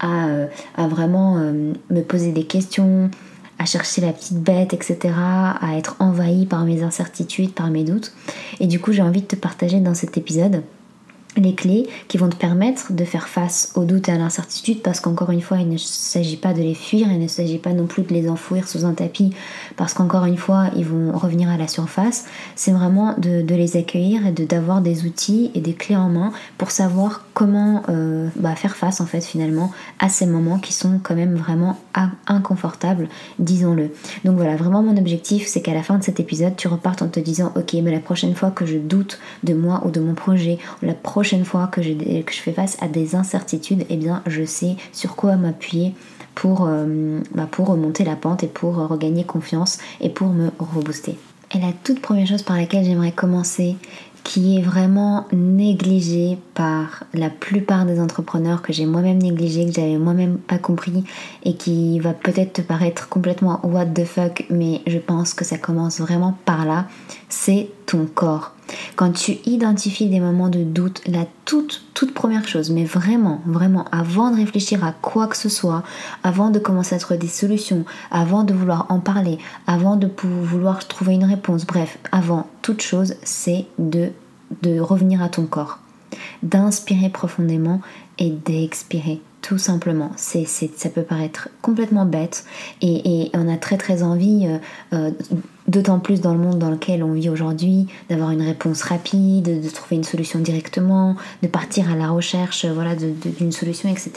à, 0.00 0.26
euh, 0.28 0.46
à 0.76 0.88
vraiment 0.88 1.38
euh, 1.38 1.72
me 1.90 2.02
poser 2.02 2.32
des 2.32 2.44
questions, 2.44 3.10
à 3.58 3.64
chercher 3.64 4.00
la 4.00 4.12
petite 4.12 4.38
bête, 4.38 4.72
etc., 4.72 5.14
à 5.14 5.76
être 5.76 5.96
envahie 5.98 6.46
par 6.46 6.64
mes 6.64 6.82
incertitudes, 6.82 7.52
par 7.52 7.70
mes 7.70 7.84
doutes. 7.84 8.12
Et 8.58 8.66
du 8.66 8.80
coup 8.80 8.92
j'ai 8.92 9.02
envie 9.02 9.22
de 9.22 9.26
te 9.26 9.36
partager 9.36 9.80
dans 9.80 9.94
cet 9.94 10.16
épisode 10.16 10.62
les 11.36 11.54
clés 11.54 11.86
qui 12.08 12.18
vont 12.18 12.28
te 12.28 12.36
permettre 12.36 12.92
de 12.92 13.04
faire 13.04 13.28
face 13.28 13.72
aux 13.74 13.84
doutes 13.84 14.08
et 14.08 14.12
à 14.12 14.18
l'incertitude 14.18 14.82
parce 14.82 15.00
qu'encore 15.00 15.30
une 15.30 15.40
fois 15.40 15.58
il 15.58 15.68
ne 15.68 15.76
s'agit 15.76 16.36
pas 16.36 16.52
de 16.52 16.60
les 16.60 16.74
fuir 16.74 17.08
il 17.10 17.20
ne 17.20 17.28
s'agit 17.28 17.58
pas 17.58 17.72
non 17.72 17.86
plus 17.86 18.02
de 18.02 18.12
les 18.12 18.28
enfouir 18.28 18.66
sous 18.68 18.84
un 18.84 18.94
tapis 18.94 19.32
parce 19.76 19.94
qu'encore 19.94 20.24
une 20.24 20.36
fois 20.36 20.70
ils 20.76 20.84
vont 20.84 21.16
revenir 21.16 21.48
à 21.48 21.56
la 21.56 21.68
surface. 21.68 22.26
C'est 22.56 22.72
vraiment 22.72 23.14
de, 23.18 23.44
les 23.54 23.76
accueillir 23.76 24.26
et 24.26 24.32
d'avoir 24.32 24.80
des 24.80 25.04
outils 25.04 25.50
et 25.54 25.60
des 25.60 25.74
clés 25.74 25.96
en 25.96 26.08
main 26.08 26.32
pour 26.58 26.70
savoir 26.70 27.24
comment 27.34 27.82
euh, 27.88 28.28
bah, 28.36 28.54
faire 28.54 28.76
face 28.76 29.00
en 29.00 29.06
fait 29.06 29.20
finalement 29.20 29.70
à 29.98 30.08
ces 30.08 30.26
moments 30.26 30.58
qui 30.58 30.72
sont 30.72 31.00
quand 31.02 31.14
même 31.14 31.34
vraiment 31.34 31.78
inconfortables 32.26 33.08
disons-le. 33.38 33.90
Donc 34.24 34.36
voilà 34.36 34.56
vraiment 34.56 34.82
mon 34.82 34.96
objectif 34.96 35.46
c'est 35.46 35.62
qu'à 35.62 35.74
la 35.74 35.82
fin 35.82 35.98
de 35.98 36.04
cet 36.04 36.20
épisode 36.20 36.56
tu 36.56 36.68
repartes 36.68 37.02
en 37.02 37.08
te 37.08 37.20
disant 37.20 37.52
ok 37.56 37.74
mais 37.82 37.92
la 37.92 38.00
prochaine 38.00 38.34
fois 38.34 38.50
que 38.50 38.66
je 38.66 38.78
doute 38.78 39.18
de 39.44 39.54
moi 39.54 39.82
ou 39.84 39.90
de 39.90 40.00
mon 40.00 40.14
projet 40.14 40.58
la 40.82 40.94
prochaine 40.94 41.19
prochaine 41.20 41.44
fois 41.44 41.66
que, 41.66 41.82
je 41.82 42.40
fais 42.40 42.52
face 42.52 42.78
à 42.80 42.88
des 42.88 43.14
incertitudes, 43.14 43.84
eh 43.90 43.98
bien 43.98 44.22
je 44.26 44.42
sais 44.42 44.76
sur 44.90 45.16
quoi 45.16 45.36
m'appuyer 45.36 45.92
pour, 46.34 46.66
euh, 46.66 47.20
bah, 47.34 47.46
pour 47.50 47.66
remonter 47.66 48.04
la 48.04 48.16
pente 48.16 48.42
et 48.42 48.46
pour 48.46 48.76
regagner 48.76 49.24
confiance 49.24 49.76
et 50.00 50.08
pour 50.08 50.28
me 50.28 50.48
rebooster. 50.58 51.18
Et 51.54 51.58
la 51.58 51.72
toute 51.84 52.00
première 52.00 52.26
chose 52.26 52.42
par 52.42 52.56
laquelle 52.56 52.86
j'aimerais 52.86 53.12
commencer, 53.12 53.76
qui 54.24 54.56
est 54.56 54.62
vraiment 54.62 55.26
négligée 55.30 56.38
par 56.54 57.04
la 57.12 57.28
plupart 57.28 57.84
des 57.84 58.00
entrepreneurs 58.00 58.62
que 58.62 58.72
j'ai 58.72 58.86
moi-même 58.86 59.18
négligé, 59.18 59.66
que 59.66 59.72
j'avais 59.72 59.98
moi-même 59.98 60.38
pas 60.38 60.58
compris 60.58 61.04
et 61.44 61.54
qui 61.54 62.00
va 62.00 62.14
peut-être 62.14 62.54
te 62.54 62.62
paraître 62.62 63.10
complètement 63.10 63.60
what 63.62 63.86
the 63.86 64.04
fuck, 64.04 64.46
mais 64.48 64.80
je 64.86 64.98
pense 64.98 65.34
que 65.34 65.44
ça 65.44 65.58
commence 65.58 66.00
vraiment 66.00 66.36
par 66.46 66.64
là, 66.64 66.86
c'est 67.30 67.70
ton 67.86 68.04
corps. 68.06 68.52
Quand 68.96 69.12
tu 69.12 69.38
identifies 69.46 70.08
des 70.08 70.20
moments 70.20 70.48
de 70.48 70.62
doute, 70.62 71.02
la 71.06 71.26
toute, 71.44 71.82
toute 71.94 72.14
première 72.14 72.46
chose, 72.46 72.70
mais 72.70 72.84
vraiment, 72.84 73.40
vraiment, 73.46 73.84
avant 73.90 74.30
de 74.30 74.36
réfléchir 74.36 74.84
à 74.84 74.92
quoi 74.92 75.26
que 75.26 75.36
ce 75.36 75.48
soit, 75.48 75.82
avant 76.22 76.50
de 76.50 76.58
commencer 76.58 76.94
à 76.94 76.98
trouver 76.98 77.18
des 77.18 77.26
solutions, 77.28 77.84
avant 78.10 78.44
de 78.44 78.54
vouloir 78.54 78.86
en 78.88 79.00
parler, 79.00 79.38
avant 79.66 79.96
de 79.96 80.08
vouloir 80.22 80.86
trouver 80.86 81.14
une 81.14 81.24
réponse, 81.24 81.66
bref, 81.66 81.98
avant 82.12 82.46
toute 82.62 82.82
chose, 82.82 83.14
c'est 83.22 83.66
de, 83.78 84.10
de 84.62 84.78
revenir 84.78 85.22
à 85.22 85.28
ton 85.28 85.46
corps, 85.46 85.78
d'inspirer 86.42 87.08
profondément 87.08 87.80
et 88.18 88.30
d'expirer 88.30 89.20
tout 89.42 89.58
simplement. 89.58 90.12
C'est, 90.16 90.46
ça 90.46 90.88
peut 90.90 91.02
paraître 91.02 91.48
complètement 91.62 92.04
bête 92.04 92.44
et, 92.82 93.30
on 93.34 93.48
a 93.48 93.56
très 93.56 93.76
très 93.76 94.02
envie 94.02 94.46
euh, 94.46 94.58
euh, 94.92 95.10
D'autant 95.70 96.00
plus 96.00 96.20
dans 96.20 96.32
le 96.32 96.40
monde 96.40 96.58
dans 96.58 96.70
lequel 96.70 97.04
on 97.04 97.12
vit 97.12 97.28
aujourd'hui, 97.28 97.86
d'avoir 98.08 98.32
une 98.32 98.42
réponse 98.42 98.82
rapide, 98.82 99.62
de 99.62 99.68
trouver 99.68 99.94
une 99.94 100.04
solution 100.04 100.40
directement, 100.40 101.14
de 101.44 101.46
partir 101.46 101.92
à 101.92 101.94
la 101.94 102.10
recherche 102.10 102.64
voilà, 102.66 102.96
d'une 102.96 103.52
solution, 103.52 103.88
etc. 103.88 104.12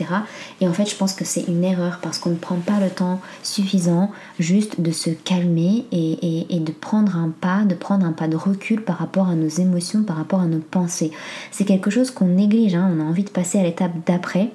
Et 0.61 0.67
en 0.67 0.73
fait, 0.73 0.89
je 0.89 0.95
pense 0.95 1.13
que 1.13 1.23
c'est 1.25 1.43
une 1.47 1.63
erreur 1.63 1.99
parce 2.01 2.17
qu'on 2.17 2.31
ne 2.31 2.37
prend 2.37 2.55
pas 2.55 2.79
le 2.79 2.89
temps 2.89 3.21
suffisant 3.43 4.09
juste 4.39 4.81
de 4.81 4.89
se 4.89 5.11
calmer 5.11 5.85
et, 5.91 6.59
de 6.59 6.71
prendre 6.71 7.15
un 7.17 7.29
pas, 7.29 7.65
de 7.65 7.75
prendre 7.75 8.03
un 8.03 8.13
pas 8.13 8.27
de 8.27 8.35
recul 8.35 8.81
par 8.83 8.97
rapport 8.97 9.27
à 9.27 9.35
nos 9.35 9.47
émotions, 9.47 10.01
par 10.01 10.15
rapport 10.15 10.39
à 10.39 10.47
nos 10.47 10.57
pensées. 10.57 11.11
C'est 11.51 11.65
quelque 11.65 11.91
chose 11.91 12.09
qu'on 12.09 12.29
néglige, 12.29 12.73
hein. 12.73 12.91
on 12.97 12.99
a 12.99 13.03
envie 13.03 13.25
de 13.25 13.29
passer 13.29 13.59
à 13.59 13.63
l'étape 13.63 13.91
d'après 14.07 14.49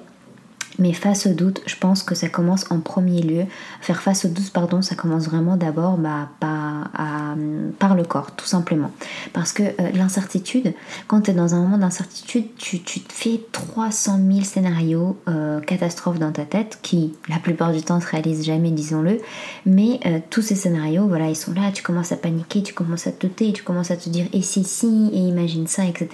mais 0.77 0.93
face 0.93 1.25
au 1.25 1.33
doute, 1.33 1.61
je 1.65 1.75
pense 1.75 2.03
que 2.03 2.15
ça 2.15 2.29
commence 2.29 2.65
en 2.69 2.79
premier 2.79 3.21
lieu. 3.21 3.45
Faire 3.81 4.01
face 4.01 4.25
au 4.25 4.27
doute, 4.27 4.51
pardon, 4.51 4.81
ça 4.81 4.95
commence 4.95 5.25
vraiment 5.25 5.57
d'abord 5.57 5.97
bah, 5.97 6.29
par, 6.39 7.95
le 7.95 8.03
corps, 8.03 8.35
tout 8.35 8.45
simplement. 8.45 8.91
Parce 9.33 9.51
que 9.51 9.63
euh, 9.63 9.91
l'incertitude, 9.93 10.73
quand 11.07 11.21
tu 11.21 11.31
es 11.31 11.33
dans 11.33 11.55
un 11.55 11.61
moment 11.61 11.77
d'incertitude, 11.77 12.45
tu, 12.57 12.79
te 12.79 13.11
fais 13.11 13.41
300 13.51 14.19
000 14.31 14.41
scénarios 14.43 15.17
euh, 15.27 15.59
catastrophes 15.61 16.19
dans 16.19 16.31
ta 16.31 16.45
tête 16.45 16.79
qui, 16.81 17.13
la 17.27 17.39
plupart 17.39 17.73
du 17.73 17.81
temps, 17.81 17.99
se 17.99 18.07
réalisent 18.07 18.45
jamais, 18.45 18.71
disons-le. 18.71 19.19
Mais 19.65 19.99
euh, 20.05 20.19
tous 20.29 20.41
ces 20.41 20.55
scénarios, 20.55 21.07
voilà, 21.07 21.29
ils 21.29 21.35
sont 21.35 21.53
là, 21.53 21.71
tu 21.73 21.81
commences 21.83 22.11
à 22.11 22.17
paniquer, 22.17 22.61
tu 22.61 22.73
commences 22.73 23.07
à 23.07 23.11
te 23.11 23.25
douter, 23.25 23.51
tu 23.53 23.63
commences 23.63 23.91
à 23.91 23.97
te 23.97 24.07
dire 24.09 24.27
et 24.33 24.41
si, 24.41 24.63
si, 24.63 25.09
et 25.13 25.19
imagine 25.19 25.67
ça, 25.67 25.85
etc. 25.85 26.09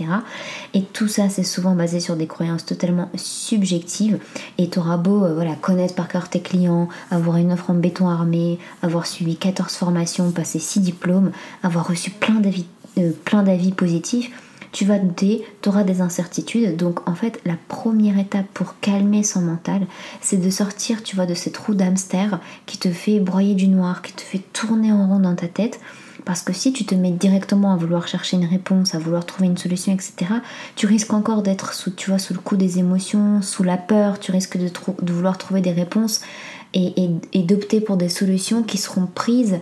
Et 0.74 0.84
tout 0.84 1.08
ça, 1.08 1.30
c'est 1.30 1.44
souvent 1.44 1.76
basé 1.76 2.00
sur 2.00 2.16
des 2.16 2.28
croyances 2.28 2.66
totalement 2.66 3.10
subjectives 3.16 4.20
et 4.58 4.70
tu 4.70 4.80
auras 4.80 4.98
beau 4.98 5.24
euh, 5.24 5.34
voilà, 5.34 5.56
connaître 5.56 5.96
par 5.96 6.08
cœur 6.08 6.30
tes 6.30 6.42
clients, 6.42 6.88
avoir 7.12 7.38
une 7.38 7.52
offre 7.52 7.70
en 7.70 7.76
béton 7.76 8.10
armé, 8.10 8.60
avoir 8.82 9.06
suivi 9.08 9.36
14 9.36 9.74
formations, 9.74 10.32
passer 10.32 10.60
ces 10.60 10.66
six 10.66 10.80
diplômes, 10.80 11.32
avoir 11.64 11.88
reçu 11.88 12.12
plein 12.12 12.36
d'avis, 12.36 12.66
euh, 12.98 13.12
plein 13.26 13.44
d'avis 13.44 13.72
positifs, 13.72 14.32
tu 14.72 14.84
vas 14.84 15.00
douter, 15.00 15.46
tu 15.62 15.70
auras 15.70 15.84
des 15.84 16.02
incertitudes. 16.02 16.76
Donc 16.76 17.08
en 17.08 17.16
fait, 17.16 17.40
la 17.46 17.56
première 17.70 18.20
étape 18.20 18.48
pour 18.54 18.80
calmer 18.82 19.24
son 19.24 19.42
mental, 19.42 19.88
c'est 20.22 20.38
de 20.38 20.50
sortir, 20.50 21.02
tu 21.02 21.16
vois, 21.16 21.26
de 21.26 21.34
ces 21.34 21.52
trous 21.52 21.76
d'hamster 21.76 22.40
qui 22.66 22.78
te 22.78 22.90
fait 22.90 23.20
broyer 23.20 23.56
du 23.56 23.70
noir, 23.70 24.02
qui 24.02 24.12
te 24.12 24.22
fait 24.22 24.42
tourner 24.52 24.92
en 24.92 25.08
rond 25.08 25.20
dans 25.20 25.36
ta 25.36 25.48
tête. 25.48 25.80
Parce 26.25 26.41
que 26.41 26.53
si 26.53 26.74
tu 26.74 26.86
te 26.86 26.96
mets 26.96 27.12
directement 27.12 27.72
à 27.72 27.77
vouloir 27.77 28.08
chercher 28.08 28.38
une 28.38 28.46
réponse, 28.46 28.96
à 28.96 29.00
vouloir 29.00 29.25
trouver 29.25 29.48
une 29.48 29.58
solution, 29.58 29.94
etc., 29.94 30.13
tu 30.75 30.88
risques 30.88 31.13
encore 31.13 31.44
d'être 31.44 31.74
sous, 31.74 31.91
tu 31.91 32.10
vois, 32.10 32.20
sous 32.20 32.34
le 32.34 32.39
coup 32.39 32.58
des 32.58 32.79
émotions, 32.79 33.41
sous 33.44 33.63
la 33.63 33.77
peur, 33.77 34.20
tu 34.20 34.32
risques 34.32 34.58
de, 34.58 35.12
vouloir 35.12 35.38
trouver 35.38 35.62
des 35.62 35.72
réponses 35.72 36.22
et 36.74 37.44
d'opter 37.44 37.79
pour 37.79 37.96
des 37.96 38.10
solutions 38.10 38.63
qui 38.63 38.77
seront 38.77 39.05
prises 39.05 39.60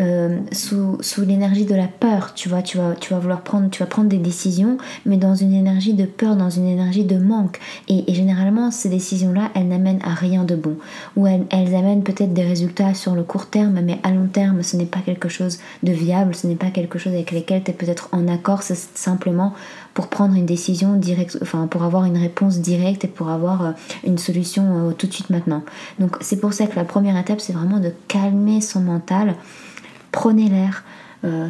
euh, 0.00 0.38
sous, 0.52 0.98
sous 1.00 1.22
l'énergie 1.22 1.64
de 1.64 1.74
la 1.74 1.88
peur, 1.88 2.34
tu 2.34 2.48
vois, 2.48 2.62
tu 2.62 2.78
vas, 2.78 2.94
tu 2.94 3.12
vas 3.12 3.18
vouloir 3.18 3.40
prendre, 3.40 3.68
tu 3.70 3.80
vas 3.80 3.86
prendre 3.86 4.08
des 4.08 4.18
décisions, 4.18 4.78
mais 5.06 5.16
dans 5.16 5.34
une 5.34 5.52
énergie 5.52 5.94
de 5.94 6.04
peur, 6.04 6.36
dans 6.36 6.50
une 6.50 6.66
énergie 6.66 7.04
de 7.04 7.16
manque. 7.16 7.58
Et, 7.88 8.04
généralement, 8.12 8.70
ces 8.70 8.88
décisions-là, 8.88 9.50
elles 9.54 9.68
n'amènent 9.68 10.02
à 10.04 10.14
rien 10.14 10.44
de 10.44 10.54
bon. 10.54 10.76
Ou 11.16 11.26
elles, 11.26 11.46
elles 11.50 11.74
amènent 11.74 12.02
peut-être 12.02 12.32
des 12.32 12.44
résultats 12.44 12.94
sur 12.94 13.14
le 13.14 13.22
court 13.22 13.46
terme, 13.46 13.80
mais 13.82 13.98
à 14.02 14.10
long 14.10 14.26
terme, 14.26 14.62
ce 14.62 14.76
n'est 14.76 14.86
pas 14.86 15.00
quelque 15.00 15.28
chose 15.28 15.58
de 15.82 15.92
viable, 15.92 16.34
ce 16.34 16.46
n'est 16.46 16.56
pas 16.56 16.70
quelque 16.70 16.98
chose 16.98 17.12
avec 17.12 17.32
lequel 17.32 17.64
tu 17.64 17.70
es 17.70 17.74
peut-être 17.74 18.08
en 18.12 18.28
accord, 18.28 18.62
c'est 18.62 18.76
simplement 18.76 19.52
pour 19.94 20.06
prendre 20.06 20.36
une 20.36 20.46
décision 20.46 20.94
directe, 20.94 21.38
enfin 21.42 21.66
pour 21.66 21.82
avoir 21.82 22.04
une 22.04 22.18
réponse 22.18 22.60
directe 22.60 23.04
et 23.04 23.08
pour 23.08 23.30
avoir 23.30 23.64
euh, 23.64 23.72
une 24.04 24.16
solution 24.16 24.90
euh, 24.90 24.92
tout 24.92 25.08
de 25.08 25.12
suite 25.12 25.28
maintenant. 25.28 25.64
Donc 25.98 26.16
c'est 26.20 26.40
pour 26.40 26.52
ça 26.52 26.68
que 26.68 26.76
la 26.76 26.84
première 26.84 27.18
étape, 27.18 27.40
c'est 27.40 27.52
vraiment 27.52 27.80
de 27.80 27.92
calmer 28.06 28.60
son 28.60 28.80
mental 28.80 29.34
prenez 30.12 30.48
l'air, 30.48 30.84
euh, 31.24 31.48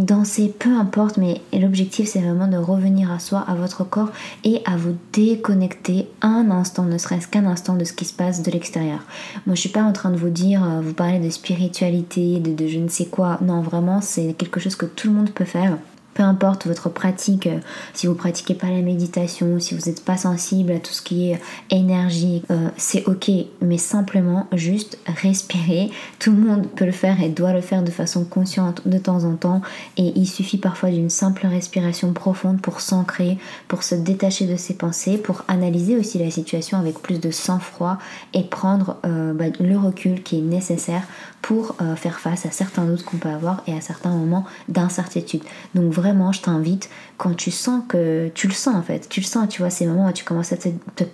danser, 0.00 0.54
peu 0.58 0.70
importe, 0.70 1.18
mais 1.18 1.40
l'objectif 1.52 2.08
c'est 2.08 2.20
vraiment 2.20 2.48
de 2.48 2.56
revenir 2.56 3.12
à 3.12 3.18
soi, 3.18 3.44
à 3.46 3.54
votre 3.54 3.84
corps 3.84 4.10
et 4.44 4.60
à 4.64 4.76
vous 4.76 4.96
déconnecter 5.12 6.08
un 6.20 6.50
instant, 6.50 6.84
ne 6.84 6.98
serait-ce 6.98 7.28
qu'un 7.28 7.46
instant 7.46 7.74
de 7.74 7.84
ce 7.84 7.92
qui 7.92 8.04
se 8.04 8.12
passe 8.12 8.42
de 8.42 8.50
l'extérieur. 8.50 9.00
Moi 9.46 9.54
je 9.54 9.60
suis 9.60 9.68
pas 9.68 9.82
en 9.82 9.92
train 9.92 10.10
de 10.10 10.16
vous 10.16 10.30
dire, 10.30 10.64
euh, 10.64 10.80
vous 10.80 10.94
parler 10.94 11.20
de 11.20 11.30
spiritualité, 11.30 12.40
de, 12.40 12.52
de 12.52 12.66
je 12.66 12.78
ne 12.78 12.88
sais 12.88 13.06
quoi, 13.06 13.38
non 13.40 13.60
vraiment 13.60 14.00
c'est 14.00 14.32
quelque 14.32 14.60
chose 14.60 14.76
que 14.76 14.86
tout 14.86 15.08
le 15.08 15.14
monde 15.14 15.30
peut 15.30 15.44
faire 15.44 15.78
peu 16.18 16.24
importe 16.24 16.66
votre 16.66 16.88
pratique, 16.88 17.46
euh, 17.46 17.60
si 17.94 18.08
vous 18.08 18.14
pratiquez 18.14 18.54
pas 18.54 18.66
la 18.66 18.82
méditation, 18.82 19.60
si 19.60 19.76
vous 19.76 19.88
n'êtes 19.88 20.04
pas 20.04 20.16
sensible 20.16 20.72
à 20.72 20.80
tout 20.80 20.92
ce 20.92 21.00
qui 21.00 21.30
est 21.30 21.40
énergie, 21.70 22.42
euh, 22.50 22.70
c'est 22.76 23.06
ok, 23.06 23.30
mais 23.62 23.78
simplement 23.78 24.48
juste 24.52 24.98
respirer. 25.06 25.92
Tout 26.18 26.32
le 26.32 26.38
monde 26.38 26.66
peut 26.74 26.86
le 26.86 26.90
faire 26.90 27.22
et 27.22 27.28
doit 27.28 27.52
le 27.52 27.60
faire 27.60 27.84
de 27.84 27.92
façon 27.92 28.24
consciente 28.24 28.82
de 28.88 28.98
temps 28.98 29.22
en 29.22 29.36
temps, 29.36 29.62
et 29.96 30.12
il 30.16 30.26
suffit 30.26 30.58
parfois 30.58 30.90
d'une 30.90 31.08
simple 31.08 31.46
respiration 31.46 32.12
profonde 32.12 32.60
pour 32.60 32.80
s'ancrer, 32.80 33.38
pour 33.68 33.84
se 33.84 33.94
détacher 33.94 34.46
de 34.46 34.56
ses 34.56 34.74
pensées, 34.74 35.18
pour 35.18 35.44
analyser 35.46 35.96
aussi 35.96 36.18
la 36.18 36.32
situation 36.32 36.78
avec 36.78 36.98
plus 36.98 37.20
de 37.20 37.30
sang-froid 37.30 37.96
et 38.34 38.42
prendre 38.42 38.96
euh, 39.06 39.32
bah, 39.34 39.44
le 39.60 39.78
recul 39.78 40.24
qui 40.24 40.38
est 40.38 40.42
nécessaire 40.42 41.02
pour 41.42 41.76
faire 41.96 42.18
face 42.18 42.46
à 42.46 42.50
certains 42.50 42.84
doutes 42.84 43.04
qu'on 43.04 43.16
peut 43.16 43.28
avoir 43.28 43.62
et 43.66 43.72
à 43.72 43.80
certains 43.80 44.10
moments 44.10 44.44
d'incertitude. 44.68 45.42
Donc 45.74 45.92
vraiment 45.92 46.32
je 46.32 46.42
t'invite, 46.42 46.90
quand 47.16 47.34
tu 47.34 47.50
sens 47.50 47.82
que 47.88 48.30
tu 48.34 48.48
le 48.48 48.54
sens 48.54 48.74
en 48.74 48.82
fait, 48.82 49.08
tu 49.08 49.20
le 49.20 49.26
sens, 49.26 49.48
tu 49.48 49.62
vois, 49.62 49.70
ces 49.70 49.86
moments 49.86 50.08
où 50.08 50.12
tu 50.12 50.24
commences 50.24 50.52
à, 50.52 50.56
te, 50.56 50.68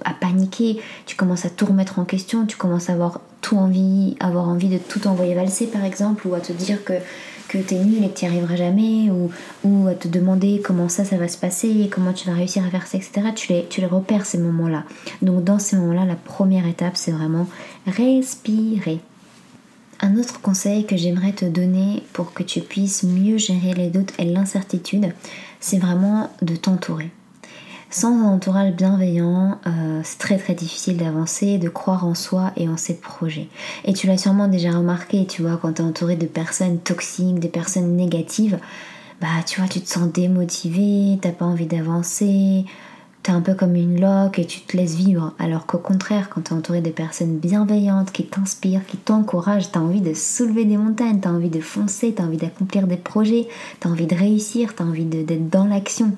à 0.04 0.14
paniquer, 0.14 0.80
tu 1.06 1.16
commences 1.16 1.44
à 1.44 1.50
tout 1.50 1.66
remettre 1.66 1.98
en 1.98 2.04
question, 2.04 2.46
tu 2.46 2.56
commences 2.56 2.90
à 2.90 2.94
avoir 2.94 3.20
tout 3.44 3.58
envie, 3.58 4.16
avoir 4.20 4.48
envie 4.48 4.68
de 4.68 4.78
tout 4.78 5.06
envoyer 5.06 5.34
valser 5.34 5.66
par 5.66 5.84
exemple, 5.84 6.26
ou 6.26 6.34
à 6.34 6.40
te 6.40 6.52
dire 6.52 6.82
que, 6.82 6.94
que 7.48 7.58
t'es 7.58 7.76
nul 7.76 8.02
et 8.02 8.08
que 8.08 8.18
tu 8.18 8.24
n'y 8.24 8.30
arriveras 8.30 8.56
jamais, 8.56 9.10
ou, 9.10 9.30
ou 9.64 9.86
à 9.86 9.94
te 9.94 10.08
demander 10.08 10.62
comment 10.64 10.88
ça, 10.88 11.04
ça 11.04 11.16
va 11.16 11.28
se 11.28 11.36
passer, 11.36 11.90
comment 11.92 12.14
tu 12.14 12.26
vas 12.26 12.34
réussir 12.34 12.64
à 12.64 12.70
faire 12.70 12.86
ça, 12.86 12.96
etc. 12.96 13.28
Tu 13.34 13.52
les, 13.52 13.66
tu 13.68 13.82
les 13.82 13.86
repères 13.86 14.24
ces 14.24 14.38
moments-là. 14.38 14.84
Donc 15.20 15.44
dans 15.44 15.58
ces 15.58 15.76
moments-là, 15.76 16.06
la 16.06 16.16
première 16.16 16.66
étape, 16.66 16.96
c'est 16.96 17.12
vraiment 17.12 17.46
respirer. 17.86 19.00
Un 20.04 20.18
autre 20.18 20.42
conseil 20.42 20.84
que 20.84 20.98
j'aimerais 20.98 21.32
te 21.32 21.46
donner 21.46 22.02
pour 22.12 22.34
que 22.34 22.42
tu 22.42 22.60
puisses 22.60 23.04
mieux 23.04 23.38
gérer 23.38 23.72
les 23.72 23.88
doutes 23.88 24.12
et 24.18 24.26
l'incertitude, 24.26 25.14
c'est 25.60 25.78
vraiment 25.78 26.28
de 26.42 26.56
t'entourer. 26.56 27.10
Sans 27.88 28.10
un 28.10 28.34
entourage 28.34 28.74
bienveillant, 28.74 29.58
euh, 29.66 30.02
c'est 30.04 30.18
très 30.18 30.36
très 30.36 30.52
difficile 30.52 30.98
d'avancer, 30.98 31.56
de 31.56 31.70
croire 31.70 32.06
en 32.06 32.14
soi 32.14 32.52
et 32.58 32.68
en 32.68 32.76
ses 32.76 32.98
projets. 32.98 33.48
Et 33.86 33.94
tu 33.94 34.06
l'as 34.06 34.18
sûrement 34.18 34.46
déjà 34.46 34.72
remarqué, 34.72 35.24
tu 35.26 35.40
vois, 35.40 35.56
quand 35.56 35.72
tu 35.72 35.80
es 35.80 35.84
entouré 35.86 36.16
de 36.16 36.26
personnes 36.26 36.80
toxiques, 36.80 37.38
des 37.38 37.48
personnes 37.48 37.96
négatives, 37.96 38.58
bah 39.22 39.28
tu 39.46 39.58
vois, 39.58 39.70
tu 39.70 39.80
te 39.80 39.88
sens 39.88 40.12
démotivé, 40.12 41.18
t'as 41.22 41.32
pas 41.32 41.46
envie 41.46 41.64
d'avancer, 41.64 42.66
t'es 43.24 43.32
un 43.32 43.40
peu 43.40 43.54
comme 43.54 43.74
une 43.74 43.98
loque 44.00 44.38
et 44.38 44.44
tu 44.44 44.60
te 44.60 44.76
laisses 44.76 44.96
vivre. 44.96 45.32
Alors 45.38 45.64
qu'au 45.64 45.78
contraire, 45.78 46.28
quand 46.28 46.42
tu 46.42 46.52
es 46.52 46.56
entouré 46.56 46.82
de 46.82 46.90
personnes 46.90 47.38
bienveillantes 47.38 48.12
qui 48.12 48.26
t'inspirent, 48.26 48.86
qui 48.86 48.98
t'encouragent, 48.98 49.72
t'as 49.72 49.80
envie 49.80 50.02
de 50.02 50.12
soulever 50.12 50.66
des 50.66 50.76
montagnes, 50.76 51.20
t'as 51.20 51.30
envie 51.30 51.48
de 51.48 51.60
foncer, 51.60 52.12
t'as 52.14 52.24
envie 52.24 52.36
d'accomplir 52.36 52.86
des 52.86 52.98
projets, 52.98 53.48
t'as 53.80 53.88
envie 53.88 54.06
de 54.06 54.14
réussir, 54.14 54.74
t'as 54.74 54.84
envie 54.84 55.06
d'être 55.06 55.48
dans 55.48 55.64
l'action. 55.64 56.12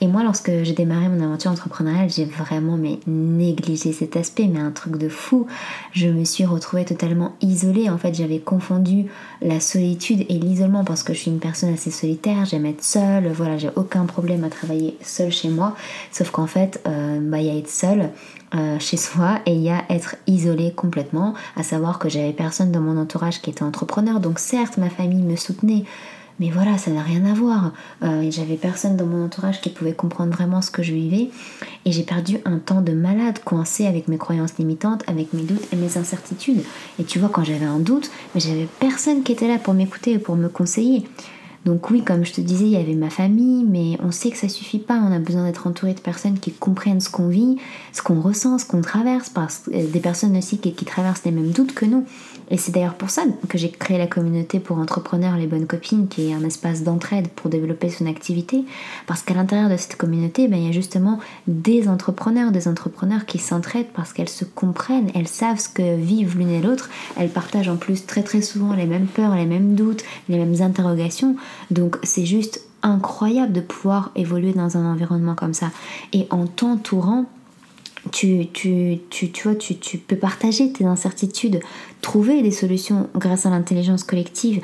Et 0.00 0.06
moi, 0.06 0.22
lorsque 0.22 0.50
j'ai 0.62 0.72
démarré 0.72 1.08
mon 1.08 1.22
aventure 1.22 1.50
entrepreneuriale, 1.50 2.10
j'ai 2.10 2.24
vraiment 2.24 2.78
négligé 3.06 3.92
cet 3.92 4.16
aspect, 4.16 4.46
mais 4.46 4.60
un 4.60 4.70
truc 4.70 4.96
de 4.96 5.08
fou. 5.08 5.46
Je 5.92 6.08
me 6.08 6.24
suis 6.24 6.44
retrouvée 6.44 6.84
totalement 6.84 7.34
isolée. 7.40 7.90
En 7.90 7.98
fait, 7.98 8.14
j'avais 8.14 8.38
confondu 8.38 9.06
la 9.42 9.60
solitude 9.60 10.24
et 10.28 10.38
l'isolement 10.38 10.84
parce 10.84 11.02
que 11.02 11.14
je 11.14 11.20
suis 11.20 11.30
une 11.30 11.38
personne 11.38 11.72
assez 11.72 11.90
solitaire, 11.90 12.44
j'aime 12.44 12.66
être 12.66 12.84
seule, 12.84 13.28
voilà, 13.32 13.58
j'ai 13.58 13.70
aucun 13.76 14.04
problème 14.06 14.44
à 14.44 14.50
travailler 14.50 14.96
seule 15.02 15.30
chez 15.30 15.48
moi. 15.48 15.74
Sauf 16.12 16.30
qu'en 16.30 16.46
fait, 16.46 16.80
euh, 16.86 17.18
bah, 17.20 17.38
il 17.40 17.46
y 17.46 17.50
a 17.50 17.56
être 17.56 17.70
seule 17.70 18.10
euh, 18.54 18.78
chez 18.80 18.96
soi 18.96 19.40
et 19.46 19.52
il 19.52 19.60
y 19.60 19.70
a 19.70 19.84
être 19.90 20.16
isolé 20.26 20.72
complètement, 20.72 21.34
à 21.56 21.62
savoir 21.62 21.98
que 21.98 22.08
j'avais 22.08 22.32
personne 22.32 22.72
dans 22.72 22.80
mon 22.80 23.00
entourage 23.00 23.40
qui 23.40 23.50
était 23.50 23.62
entrepreneur. 23.62 24.20
Donc 24.20 24.38
certes, 24.38 24.76
ma 24.76 24.90
famille 24.90 25.22
me 25.22 25.36
soutenait, 25.36 25.84
mais 26.40 26.50
voilà, 26.50 26.78
ça 26.78 26.90
n'a 26.90 27.02
rien 27.02 27.26
à 27.26 27.34
voir. 27.34 27.72
Euh, 28.02 28.28
j'avais 28.30 28.56
personne 28.56 28.96
dans 28.96 29.04
mon 29.04 29.26
entourage 29.26 29.60
qui 29.60 29.68
pouvait 29.68 29.92
comprendre 29.92 30.32
vraiment 30.32 30.62
ce 30.62 30.70
que 30.70 30.82
je 30.82 30.94
vivais. 30.94 31.30
Et 31.84 31.92
j'ai 31.92 32.02
perdu 32.02 32.38
un 32.46 32.58
temps 32.58 32.80
de 32.80 32.92
malade, 32.92 33.40
coincé 33.44 33.86
avec 33.86 34.08
mes 34.08 34.16
croyances 34.16 34.56
limitantes, 34.58 35.04
avec 35.06 35.34
mes 35.34 35.42
doutes 35.42 35.72
et 35.72 35.76
mes 35.76 35.98
incertitudes. 35.98 36.62
Et 36.98 37.04
tu 37.04 37.18
vois, 37.18 37.28
quand 37.28 37.44
j'avais 37.44 37.66
un 37.66 37.78
doute, 37.78 38.10
mais 38.34 38.40
j'avais 38.40 38.66
personne 38.80 39.22
qui 39.22 39.32
était 39.32 39.48
là 39.48 39.58
pour 39.58 39.74
m'écouter 39.74 40.12
et 40.12 40.18
pour 40.18 40.34
me 40.34 40.48
conseiller. 40.48 41.04
Donc 41.66 41.90
oui, 41.90 42.02
comme 42.02 42.24
je 42.24 42.32
te 42.32 42.40
disais, 42.40 42.64
il 42.64 42.70
y 42.70 42.76
avait 42.76 42.94
ma 42.94 43.10
famille, 43.10 43.64
mais 43.68 43.98
on 44.02 44.10
sait 44.10 44.30
que 44.30 44.38
ça 44.38 44.48
suffit 44.48 44.78
pas. 44.78 44.94
On 44.94 45.12
a 45.12 45.18
besoin 45.18 45.44
d'être 45.44 45.66
entouré 45.66 45.92
de 45.92 46.00
personnes 46.00 46.38
qui 46.38 46.52
comprennent 46.52 47.00
ce 47.00 47.10
qu'on 47.10 47.28
vit, 47.28 47.58
ce 47.92 48.00
qu'on 48.00 48.20
ressent, 48.20 48.56
ce 48.56 48.64
qu'on 48.64 48.80
traverse, 48.80 49.28
parce 49.28 49.64
euh, 49.74 49.86
des 49.86 50.00
personnes 50.00 50.36
aussi 50.38 50.58
qui, 50.58 50.72
qui 50.72 50.86
traversent 50.86 51.24
les 51.24 51.32
mêmes 51.32 51.50
doutes 51.50 51.74
que 51.74 51.84
nous. 51.84 52.06
Et 52.50 52.56
c'est 52.56 52.72
d'ailleurs 52.72 52.94
pour 52.94 53.10
ça 53.10 53.22
que 53.48 53.58
j'ai 53.58 53.70
créé 53.70 53.96
la 53.96 54.06
communauté 54.06 54.58
pour 54.58 54.78
entrepreneurs 54.78 55.36
Les 55.36 55.46
Bonnes 55.46 55.66
Copines, 55.66 56.08
qui 56.08 56.30
est 56.30 56.34
un 56.34 56.44
espace 56.44 56.82
d'entraide 56.82 57.28
pour 57.28 57.48
développer 57.50 57.90
son 57.90 58.06
activité. 58.06 58.64
Parce 59.06 59.22
qu'à 59.22 59.34
l'intérieur 59.34 59.70
de 59.70 59.76
cette 59.76 59.96
communauté, 59.96 60.48
ben, 60.48 60.58
il 60.58 60.66
y 60.66 60.68
a 60.68 60.72
justement 60.72 61.20
des 61.46 61.88
entrepreneurs, 61.88 62.50
des 62.50 62.66
entrepreneurs 62.66 63.24
qui 63.24 63.38
s'entraident 63.38 63.92
parce 63.94 64.12
qu'elles 64.12 64.28
se 64.28 64.44
comprennent, 64.44 65.10
elles 65.14 65.28
savent 65.28 65.60
ce 65.60 65.68
que 65.68 65.96
vivent 65.96 66.36
l'une 66.36 66.50
et 66.50 66.60
l'autre. 66.60 66.90
Elles 67.16 67.30
partagent 67.30 67.68
en 67.68 67.76
plus 67.76 68.04
très 68.06 68.22
très 68.22 68.42
souvent 68.42 68.74
les 68.74 68.86
mêmes 68.86 69.06
peurs, 69.06 69.34
les 69.36 69.46
mêmes 69.46 69.74
doutes, 69.74 70.02
les 70.28 70.38
mêmes 70.38 70.60
interrogations. 70.60 71.36
Donc 71.70 71.98
c'est 72.02 72.26
juste 72.26 72.62
incroyable 72.82 73.52
de 73.52 73.60
pouvoir 73.60 74.10
évoluer 74.16 74.52
dans 74.52 74.76
un 74.76 74.92
environnement 74.92 75.34
comme 75.34 75.54
ça. 75.54 75.70
Et 76.12 76.26
en 76.30 76.46
t'entourant, 76.46 77.26
tu, 78.12 78.46
tu, 78.52 78.98
tu, 79.10 79.30
tu, 79.30 79.48
vois, 79.48 79.56
tu, 79.56 79.76
tu 79.76 79.98
peux 79.98 80.16
partager 80.16 80.72
tes 80.72 80.84
incertitudes, 80.84 81.60
trouver 82.00 82.42
des 82.42 82.50
solutions 82.50 83.08
grâce 83.14 83.46
à 83.46 83.50
l'intelligence 83.50 84.04
collective. 84.04 84.60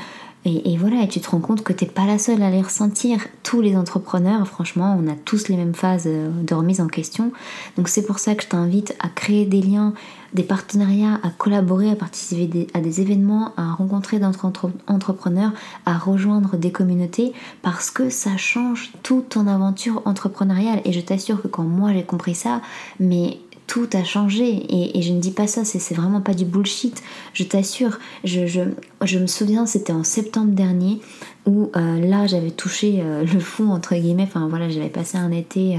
Et, 0.48 0.76
voilà, 0.76 1.02
et 1.02 1.08
tu 1.08 1.18
te 1.18 1.28
rends 1.28 1.40
compte 1.40 1.64
que 1.64 1.72
tu 1.72 1.84
n'es 1.84 1.90
pas 1.90 2.06
la 2.06 2.18
seule 2.18 2.40
à 2.40 2.50
les 2.50 2.62
ressentir. 2.62 3.26
Tous 3.42 3.60
les 3.60 3.76
entrepreneurs, 3.76 4.46
franchement, 4.46 4.96
on 4.96 5.10
a 5.10 5.16
tous 5.24 5.48
les 5.48 5.56
mêmes 5.56 5.74
phases 5.74 6.04
euh, 6.06 6.30
de 6.30 6.54
remise 6.54 6.80
en 6.80 6.86
question. 6.86 7.32
Donc 7.76 7.88
c'est 7.88 8.06
pour 8.06 8.20
ça 8.20 8.36
que 8.36 8.44
je 8.44 8.48
t'invite 8.48 8.94
à 9.00 9.08
créer 9.08 9.44
des 9.44 9.60
liens, 9.60 9.92
des 10.34 10.44
partenariats, 10.44 11.18
à 11.24 11.30
collaborer, 11.30 11.90
à 11.90 11.96
participer 11.96 12.68
à 12.74 12.80
des 12.80 13.00
événements, 13.00 13.54
à 13.56 13.72
rencontrer 13.72 14.20
d'autres 14.20 14.52
entrepreneurs, 14.86 15.50
à 15.84 15.98
rejoindre 15.98 16.56
des 16.56 16.70
communautés, 16.70 17.32
parce 17.62 17.90
que 17.90 18.08
ça 18.08 18.36
change 18.36 18.92
toute 19.02 19.30
ton 19.30 19.48
aventure 19.48 20.00
entrepreneuriale. 20.04 20.80
Et 20.84 20.92
je 20.92 21.00
t'assure 21.00 21.42
que 21.42 21.48
quand 21.48 21.64
moi 21.64 21.92
j'ai 21.92 22.04
compris 22.04 22.36
ça, 22.36 22.60
mais 23.00 23.40
tout 23.66 23.88
a 23.92 24.04
changé. 24.04 24.62
Et, 24.68 25.02
je 25.02 25.12
ne 25.12 25.20
dis 25.20 25.30
pas 25.30 25.46
ça, 25.46 25.64
c'est 25.64 25.94
vraiment 25.94 26.20
pas 26.20 26.34
du 26.34 26.44
bullshit. 26.44 27.02
Je 27.32 27.44
t'assure, 27.44 27.98
je, 28.24 29.18
me 29.18 29.26
souviens, 29.26 29.66
c'était 29.66 29.92
en 29.92 30.04
septembre 30.04 30.52
dernier 30.52 31.00
où 31.46 31.70
euh, 31.76 32.00
là 32.00 32.26
j'avais 32.26 32.50
touché 32.50 33.00
euh, 33.00 33.24
le 33.24 33.40
fond 33.40 33.70
entre 33.70 33.94
guillemets, 33.94 34.24
enfin 34.24 34.48
voilà 34.48 34.68
j'avais 34.68 34.88
passé 34.88 35.16
un 35.16 35.30
été, 35.30 35.78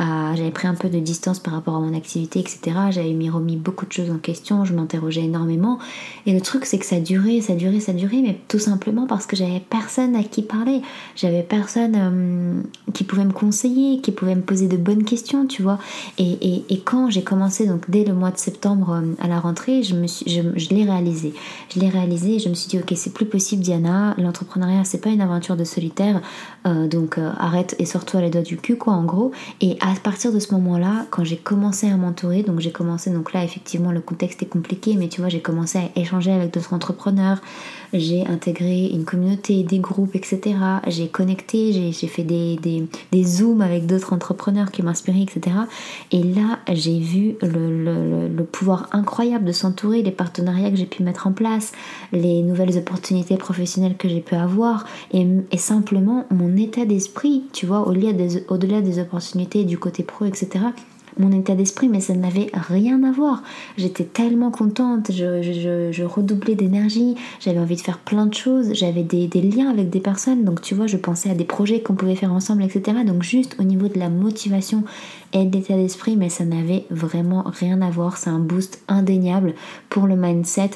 euh, 0.00 0.04
j'avais 0.34 0.50
pris 0.50 0.68
un 0.68 0.74
peu 0.74 0.88
de 0.88 0.98
distance 0.98 1.38
par 1.38 1.54
rapport 1.54 1.74
à 1.76 1.80
mon 1.80 1.96
activité 1.96 2.38
etc, 2.38 2.60
j'avais 2.90 3.12
mis 3.12 3.30
remis 3.30 3.56
beaucoup 3.56 3.86
de 3.86 3.92
choses 3.92 4.10
en 4.10 4.18
question, 4.18 4.64
je 4.64 4.74
m'interrogeais 4.74 5.24
énormément. 5.24 5.78
Et 6.26 6.34
le 6.34 6.40
truc 6.40 6.66
c'est 6.66 6.78
que 6.78 6.84
ça 6.84 7.00
durait, 7.00 7.40
ça 7.40 7.54
durait, 7.54 7.80
ça 7.80 7.94
durait 7.94 8.20
mais 8.22 8.38
tout 8.48 8.58
simplement 8.58 9.06
parce 9.06 9.26
que 9.26 9.36
j'avais 9.36 9.60
personne 9.60 10.14
à 10.16 10.22
qui 10.22 10.42
parler, 10.42 10.82
j'avais 11.14 11.42
personne 11.42 12.64
qui 12.92 13.04
pouvait 13.04 13.24
me 13.24 13.32
conseiller, 13.32 14.00
qui 14.02 14.12
pouvait 14.12 14.34
me 14.34 14.42
poser 14.42 14.68
de 14.68 14.76
bonnes 14.76 15.04
questions 15.04 15.46
tu 15.46 15.62
vois. 15.62 15.78
Et, 16.18 16.64
quand 16.84 17.10
j'ai 17.10 17.22
commencé 17.22 17.66
donc 17.66 17.90
dès 17.90 18.04
le 18.04 18.12
mois 18.12 18.30
de 18.30 18.36
septembre 18.36 19.02
à 19.18 19.26
la 19.26 19.40
rentrée 19.40 19.82
je, 19.82 19.94
me 19.94 20.06
suis, 20.06 20.30
je, 20.30 20.68
l'ai 20.70 20.84
réalisé, 20.84 21.32
je 21.74 21.80
l'ai 21.80 21.88
réalisé 21.88 22.38
je 22.38 22.48
me 22.48 22.54
suis 22.54 22.68
dit 22.68 22.78
ok 22.78 22.92
c'est 22.94 23.12
plus 23.12 23.26
possible 23.26 23.62
Diana, 23.62 24.14
l'entrepreneuriat 24.18 24.84
c'est 24.84 25.00
une 25.12 25.20
aventure 25.20 25.56
de 25.56 25.64
solitaire, 25.64 26.20
euh, 26.66 26.86
donc 26.86 27.18
euh, 27.18 27.30
arrête 27.38 27.74
et 27.78 27.86
sors-toi 27.86 28.20
les 28.20 28.30
doigts 28.30 28.42
du 28.42 28.56
cul, 28.56 28.76
quoi, 28.76 28.94
en 28.94 29.04
gros. 29.04 29.32
Et 29.60 29.76
à 29.80 29.92
partir 30.02 30.32
de 30.32 30.38
ce 30.38 30.54
moment-là, 30.54 31.06
quand 31.10 31.24
j'ai 31.24 31.36
commencé 31.36 31.88
à 31.88 31.96
m'entourer, 31.96 32.42
donc 32.42 32.60
j'ai 32.60 32.72
commencé, 32.72 33.10
donc 33.10 33.32
là, 33.32 33.44
effectivement, 33.44 33.92
le 33.92 34.00
contexte 34.00 34.42
est 34.42 34.46
compliqué, 34.46 34.96
mais 34.96 35.08
tu 35.08 35.20
vois, 35.20 35.28
j'ai 35.28 35.40
commencé 35.40 35.78
à 35.78 35.98
échanger 35.98 36.32
avec 36.32 36.52
d'autres 36.52 36.74
entrepreneurs, 36.74 37.40
j'ai 37.92 38.26
intégré 38.26 38.86
une 38.86 39.04
communauté, 39.04 39.62
des 39.62 39.78
groupes, 39.78 40.14
etc. 40.14 40.56
J'ai 40.86 41.08
connecté, 41.08 41.92
j'ai 41.92 42.06
fait 42.06 42.22
des, 42.24 42.56
des, 42.56 43.24
zooms 43.24 43.60
avec 43.60 43.86
d'autres 43.86 44.12
entrepreneurs 44.12 44.70
qui 44.70 44.82
m'inspiraient, 44.82 45.22
etc. 45.22 45.56
Et 46.12 46.22
là, 46.22 46.58
j'ai 46.72 46.98
vu 46.98 47.36
le, 47.42 47.84
le, 47.84 48.28
le, 48.28 48.44
pouvoir 48.44 48.88
incroyable 48.92 49.44
de 49.44 49.52
s'entourer, 49.52 50.02
les 50.02 50.10
partenariats 50.10 50.70
que 50.70 50.76
j'ai 50.76 50.86
pu 50.86 51.02
mettre 51.02 51.26
en 51.26 51.32
place, 51.32 51.72
les 52.12 52.42
nouvelles 52.42 52.76
opportunités 52.78 53.36
professionnelles 53.36 53.96
que 53.96 54.08
j'ai 54.08 54.20
pu 54.20 54.34
avoir, 54.34 54.86
et, 55.12 55.26
et 55.50 55.58
simplement 55.58 56.24
mon 56.30 56.56
état 56.56 56.84
d'esprit, 56.84 57.44
tu 57.52 57.66
vois, 57.66 57.86
au-delà 57.86 58.12
des, 58.12 58.44
au 58.48 58.56
des 58.56 58.98
opportunités 58.98 59.64
du 59.64 59.78
côté 59.78 60.02
pro, 60.02 60.24
etc 60.24 60.66
mon 61.18 61.32
état 61.32 61.54
d'esprit, 61.54 61.88
mais 61.88 62.00
ça 62.00 62.14
n'avait 62.14 62.50
rien 62.52 63.02
à 63.02 63.12
voir. 63.12 63.42
J'étais 63.76 64.04
tellement 64.04 64.50
contente, 64.50 65.10
je, 65.10 66.04
redoublais 66.04 66.54
d'énergie, 66.54 67.14
j'avais 67.40 67.58
envie 67.58 67.76
de 67.76 67.80
faire 67.80 67.98
plein 67.98 68.26
de 68.26 68.34
choses, 68.34 68.72
j'avais 68.72 69.02
des, 69.02 69.28
liens 69.40 69.70
avec 69.70 69.90
des 69.90 70.00
personnes, 70.00 70.44
donc 70.44 70.60
tu 70.60 70.74
vois, 70.74 70.86
je 70.86 70.96
pensais 70.96 71.30
à 71.30 71.34
des 71.34 71.44
projets 71.44 71.80
qu'on 71.80 71.94
pouvait 71.94 72.16
faire 72.16 72.32
ensemble, 72.32 72.62
etc. 72.62 72.98
Donc 73.06 73.22
juste 73.22 73.56
au 73.58 73.62
niveau 73.62 73.88
de 73.88 73.98
la 73.98 74.08
motivation 74.08 74.84
l'état 75.44 75.74
d'esprit, 75.74 76.16
mais 76.16 76.28
ça 76.28 76.44
n'avait 76.44 76.84
vraiment 76.90 77.44
rien 77.46 77.82
à 77.82 77.90
voir. 77.90 78.16
C'est 78.16 78.30
un 78.30 78.38
boost 78.38 78.82
indéniable 78.88 79.54
pour 79.88 80.06
le 80.06 80.16
mindset 80.16 80.70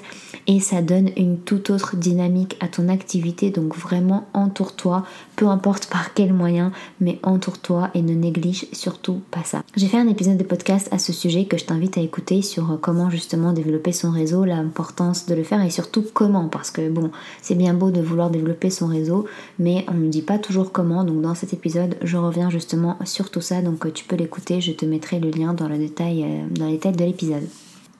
et 0.46 0.60
ça 0.60 0.82
donne 0.82 1.10
une 1.16 1.38
toute 1.38 1.70
autre 1.70 1.96
dynamique 1.96 2.56
à 2.60 2.68
ton 2.68 2.88
activité. 2.88 3.50
Donc 3.50 3.76
vraiment 3.76 4.26
entoure-toi, 4.34 5.04
peu 5.36 5.46
importe 5.46 5.86
par 5.86 6.14
quel 6.14 6.32
moyen, 6.32 6.72
mais 7.00 7.18
entoure-toi 7.22 7.90
et 7.94 8.02
ne 8.02 8.14
néglige 8.14 8.66
surtout 8.72 9.20
pas 9.30 9.44
ça. 9.44 9.62
J'ai 9.76 9.86
fait 9.86 9.98
un 9.98 10.08
épisode 10.08 10.36
de 10.36 10.44
podcast 10.44 10.88
à 10.90 10.98
ce 10.98 11.12
sujet 11.12 11.44
que 11.44 11.56
je 11.56 11.64
t'invite 11.64 11.98
à 11.98 12.00
écouter 12.00 12.42
sur 12.42 12.72
euh, 12.72 12.76
comment 12.80 13.10
justement 13.10 13.52
développer 13.52 13.92
son 13.92 14.10
réseau, 14.10 14.44
l'importance 14.44 15.26
de 15.26 15.34
le 15.34 15.44
faire 15.44 15.62
et 15.62 15.70
surtout 15.70 16.04
comment. 16.12 16.48
Parce 16.48 16.70
que 16.70 16.88
bon, 16.88 17.10
c'est 17.42 17.54
bien 17.54 17.74
beau 17.74 17.90
de 17.90 18.00
vouloir 18.00 18.30
développer 18.30 18.70
son 18.70 18.86
réseau, 18.86 19.26
mais 19.58 19.84
on 19.88 19.94
ne 19.94 20.08
dit 20.08 20.22
pas 20.22 20.38
toujours 20.38 20.72
comment. 20.72 21.04
Donc 21.04 21.20
dans 21.22 21.34
cet 21.34 21.52
épisode, 21.52 21.96
je 22.02 22.16
reviens 22.16 22.50
justement 22.50 22.96
sur 23.04 23.30
tout 23.30 23.40
ça. 23.40 23.62
Donc 23.62 23.86
euh, 23.86 23.90
tu 23.92 24.04
peux 24.04 24.16
l'écouter, 24.16 24.49
je 24.58 24.72
te 24.72 24.84
mettrai 24.84 25.20
le 25.20 25.30
lien 25.30 25.54
dans 25.54 25.66
euh, 25.66 25.68
les 25.68 25.78
détails 25.78 26.96
de 26.96 27.04
l'épisode. 27.04 27.46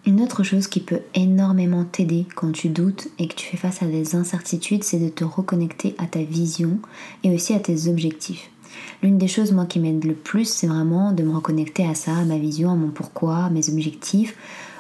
Une 0.07 0.21
autre 0.23 0.43
chose 0.43 0.67
qui 0.67 0.81
peut 0.81 1.01
énormément 1.15 1.85
t'aider 1.85 2.27
quand 2.35 2.51
tu 2.51 2.69
doutes 2.69 3.09
et 3.19 3.29
que 3.29 3.35
tu 3.35 3.47
fais 3.47 3.59
face 3.59 3.83
à 3.83 3.87
des 3.87 4.17
incertitudes, 4.17 4.83
c'est 4.83 4.99
de 4.99 5.11
te 5.11 5.23
reconnecter 5.25 5.95
à 5.99 6.07
ta 6.07 6.23
vision 6.23 6.79
et 7.23 7.33
aussi 7.33 7.55
à 7.55 7.61
tes 7.61 7.89
objectifs. 7.89 8.51
L'une 9.03 9.19
des 9.19 9.29
choses 9.29 9.53
moi 9.53 9.67
qui 9.67 9.79
m'aide 9.79 10.05
le 10.05 10.15
plus, 10.15 10.47
c'est 10.47 10.67
vraiment 10.67 11.13
de 11.13 11.23
me 11.23 11.35
reconnecter 11.35 11.87
à 11.87 11.95
ça, 11.95 12.17
à 12.17 12.25
ma 12.25 12.39
vision, 12.39 12.71
à 12.73 12.75
mon 12.75 12.89
pourquoi, 12.89 13.45
à 13.45 13.51
mes 13.51 13.69
objectifs, 13.69 14.35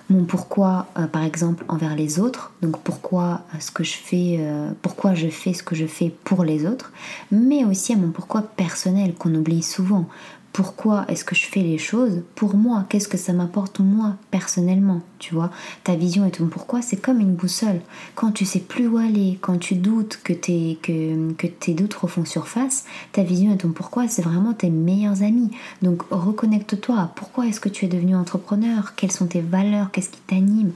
mon 0.08 0.24
pourquoi 0.24 0.86
euh, 0.98 1.06
par 1.06 1.22
exemple 1.22 1.64
envers 1.68 1.94
les 1.94 2.18
autres, 2.18 2.52
donc 2.62 2.78
pourquoi 2.78 3.42
euh, 3.54 3.60
ce 3.60 3.70
que 3.70 3.84
je 3.84 3.92
fais, 3.92 4.40
pourquoi 4.82 5.14
je 5.14 5.28
fais 5.28 5.52
ce 5.52 5.62
que 5.62 5.74
je 5.74 5.86
fais 5.86 6.12
pour 6.24 6.44
les 6.44 6.66
autres, 6.66 6.92
mais 7.30 7.64
aussi 7.64 7.92
à 7.92 7.96
mon 7.96 8.10
pourquoi 8.10 8.42
personnel 8.42 9.14
qu'on 9.14 9.34
oublie 9.34 9.62
souvent 9.62 10.08
pourquoi 10.52 11.04
est-ce 11.08 11.25
que 11.25 11.34
je 11.34 11.47
fais 11.47 11.60
les 11.60 11.78
choses 11.78 12.23
pour 12.34 12.56
moi? 12.56 12.84
Qu'est-ce 12.89 13.08
que 13.08 13.17
ça 13.17 13.32
m'apporte 13.32 13.78
moi 13.78 14.17
personnellement? 14.30 15.00
Tu 15.19 15.34
vois, 15.34 15.50
ta 15.84 15.95
vision 15.95 16.26
et 16.26 16.30
ton 16.30 16.47
pourquoi, 16.47 16.82
c'est 16.82 16.97
comme 16.97 17.21
une 17.21 17.34
boussole. 17.34 17.80
Quand 18.15 18.32
tu 18.32 18.45
sais 18.45 18.60
plus 18.60 18.89
où 18.89 18.97
aller, 18.97 19.39
quand 19.41 19.58
tu 19.58 19.76
doutes 19.76 20.21
que 20.25 20.32
tes, 20.32 20.78
que, 20.82 21.32
que 21.34 21.47
tes 21.47 21.75
doutes 21.75 21.95
refont 21.95 22.25
surface, 22.25 22.84
ta 23.13 23.23
vision 23.23 23.54
et 23.54 23.58
ton 23.58 23.71
pourquoi, 23.71 24.08
c'est 24.08 24.23
vraiment 24.23 24.52
tes 24.52 24.71
meilleurs 24.71 25.23
amis. 25.23 25.50
Donc 25.82 26.02
reconnecte-toi. 26.10 27.13
Pourquoi 27.15 27.47
est-ce 27.47 27.60
que 27.60 27.69
tu 27.69 27.84
es 27.84 27.89
devenu 27.89 28.17
entrepreneur? 28.17 28.95
Quelles 28.97 29.13
sont 29.13 29.26
tes 29.26 29.41
valeurs? 29.41 29.91
Qu'est-ce 29.93 30.10
qui 30.10 30.21
t'anime? 30.26 30.73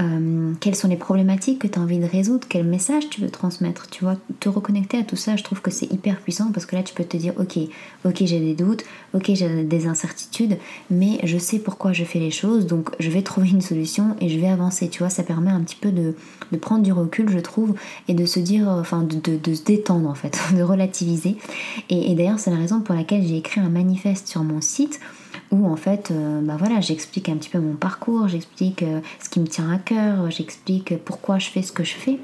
Euh, 0.00 0.52
quelles 0.60 0.74
sont 0.74 0.88
les 0.88 0.96
problématiques 0.96 1.60
que 1.60 1.68
tu 1.68 1.78
as 1.78 1.82
envie 1.82 2.00
de 2.00 2.06
résoudre, 2.06 2.46
quel 2.48 2.64
message 2.64 3.08
tu 3.10 3.20
veux 3.20 3.30
transmettre, 3.30 3.88
tu 3.88 4.02
vois, 4.02 4.16
te 4.40 4.48
reconnecter 4.48 4.98
à 4.98 5.04
tout 5.04 5.14
ça, 5.14 5.36
je 5.36 5.44
trouve 5.44 5.60
que 5.60 5.70
c'est 5.70 5.90
hyper 5.92 6.20
puissant 6.20 6.50
parce 6.52 6.66
que 6.66 6.74
là 6.74 6.82
tu 6.82 6.94
peux 6.94 7.04
te 7.04 7.16
dire 7.16 7.32
ok, 7.38 7.58
ok 8.04 8.16
j'ai 8.24 8.40
des 8.40 8.54
doutes, 8.54 8.84
ok 9.14 9.30
j'ai 9.34 9.62
des 9.62 9.86
incertitudes, 9.86 10.58
mais 10.90 11.20
je 11.22 11.38
sais 11.38 11.60
pourquoi 11.60 11.92
je 11.92 12.02
fais 12.02 12.18
les 12.18 12.32
choses, 12.32 12.66
donc 12.66 12.90
je 12.98 13.08
vais 13.08 13.22
trouver 13.22 13.50
une 13.50 13.60
solution 13.60 14.16
et 14.20 14.28
je 14.28 14.38
vais 14.40 14.48
avancer, 14.48 14.88
tu 14.88 14.98
vois, 14.98 15.10
ça 15.10 15.22
permet 15.22 15.50
un 15.50 15.60
petit 15.60 15.76
peu 15.76 15.92
de, 15.92 16.14
prendre 16.58 16.82
du 16.82 16.92
recul 16.92 17.28
je 17.28 17.38
trouve 17.38 17.74
et 18.08 18.14
de 18.14 18.26
se 18.26 18.40
dire, 18.40 18.68
enfin 18.68 19.02
de, 19.02 19.54
se 19.54 19.62
détendre 19.62 20.08
en 20.08 20.14
fait, 20.14 20.38
de 20.56 20.62
relativiser. 20.62 21.36
et 21.88 22.14
d'ailleurs 22.14 22.40
c'est 22.40 22.50
la 22.50 22.56
raison 22.56 22.80
pour 22.80 22.96
laquelle 22.96 23.24
j'ai 23.24 23.36
écrit 23.36 23.60
un 23.60 23.68
manifeste 23.68 24.26
sur 24.26 24.42
mon 24.42 24.60
site 24.60 24.98
où 25.54 25.66
en 25.70 25.76
fait, 25.76 26.10
euh, 26.10 26.40
bah 26.42 26.56
voilà, 26.58 26.80
j'explique 26.80 27.28
un 27.28 27.36
petit 27.36 27.48
peu 27.48 27.58
mon 27.58 27.74
parcours, 27.74 28.26
j'explique 28.28 28.82
euh, 28.82 29.00
ce 29.22 29.28
qui 29.28 29.40
me 29.40 29.46
tient 29.46 29.70
à 29.70 29.78
cœur, 29.78 30.30
j'explique 30.30 30.94
pourquoi 31.04 31.38
je 31.38 31.48
fais 31.48 31.62
ce 31.62 31.72
que 31.72 31.84
je 31.84 31.94
fais. 31.94 32.18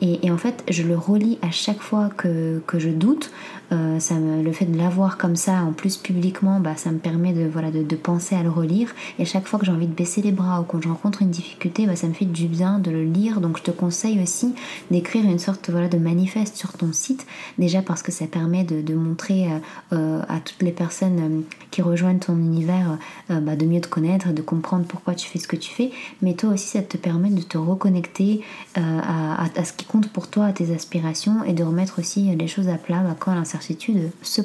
Et, 0.00 0.30
en 0.30 0.36
fait, 0.36 0.64
je 0.68 0.82
le 0.82 0.98
relis 0.98 1.38
à 1.40 1.50
chaque 1.50 1.80
fois 1.80 2.10
que, 2.14 2.60
je 2.74 2.90
doute. 2.90 3.30
Euh, 3.74 4.42
le 4.42 4.52
fait 4.52 4.66
de 4.66 4.76
l'avoir 4.76 5.18
comme 5.18 5.36
ça, 5.36 5.62
en 5.62 5.72
plus 5.72 5.96
publiquement, 5.96 6.60
bah, 6.60 6.76
ça 6.76 6.90
me 6.90 6.98
permet 6.98 7.32
de, 7.32 7.46
voilà, 7.46 7.70
de, 7.70 7.96
penser 7.96 8.34
à 8.36 8.42
le 8.42 8.50
relire. 8.50 8.94
Et 9.18 9.24
chaque 9.24 9.46
fois 9.46 9.58
que 9.58 9.66
j'ai 9.66 9.72
envie 9.72 9.86
de 9.86 9.94
baisser 9.94 10.22
les 10.22 10.32
bras 10.32 10.60
ou 10.60 10.64
quand 10.64 10.80
je 10.80 10.88
rencontre 10.88 11.22
une 11.22 11.30
difficulté, 11.30 11.86
bah, 11.86 11.96
ça 11.96 12.06
me 12.06 12.12
fait 12.12 12.24
du 12.24 12.46
bien 12.46 12.78
de 12.78 12.90
le 12.90 13.04
lire. 13.04 13.40
Donc 13.40 13.58
je 13.58 13.62
te 13.62 13.70
conseille 13.70 14.20
aussi 14.22 14.54
d'écrire 14.90 15.24
une 15.24 15.38
sorte 15.38 15.70
voilà, 15.70 15.88
de 15.88 15.98
manifeste 15.98 16.56
sur 16.56 16.72
ton 16.72 16.92
site. 16.92 17.26
Déjà 17.58 17.82
parce 17.82 18.02
que 18.02 18.12
ça 18.12 18.26
permet 18.26 18.64
de, 18.64 18.94
montrer 18.94 19.48
à 19.90 20.40
toutes 20.44 20.62
les 20.62 20.70
personnes 20.70 21.42
qui 21.70 21.82
rejoignent 21.82 22.18
ton 22.18 22.36
univers 22.36 22.98
bah, 23.28 23.56
de 23.56 23.66
mieux 23.66 23.80
te 23.80 23.88
connaître, 23.88 24.32
de 24.32 24.42
comprendre 24.42 24.84
pourquoi 24.86 25.14
tu 25.14 25.28
fais 25.28 25.38
ce 25.38 25.48
que 25.48 25.56
tu 25.56 25.72
fais. 25.72 25.90
Mais 26.22 26.34
toi 26.34 26.50
aussi, 26.50 26.68
ça 26.68 26.82
te 26.82 26.96
permet 26.96 27.30
de 27.30 27.42
te 27.42 27.58
reconnecter 27.58 28.42
à, 28.76 29.44
à 29.44 29.64
ce 29.64 29.72
qui 29.72 29.84
compte 29.84 30.08
pour 30.10 30.28
toi, 30.28 30.46
à 30.46 30.52
tes 30.52 30.72
aspirations 30.72 31.42
et 31.44 31.52
de 31.52 31.64
remettre 31.64 31.98
aussi 31.98 32.34
les 32.36 32.46
choses 32.46 32.68
à 32.68 32.76
plat 32.76 33.02
bah, 33.02 33.16
quand 33.18 33.32
l'incertitude 33.64 34.10
se. 34.22 34.42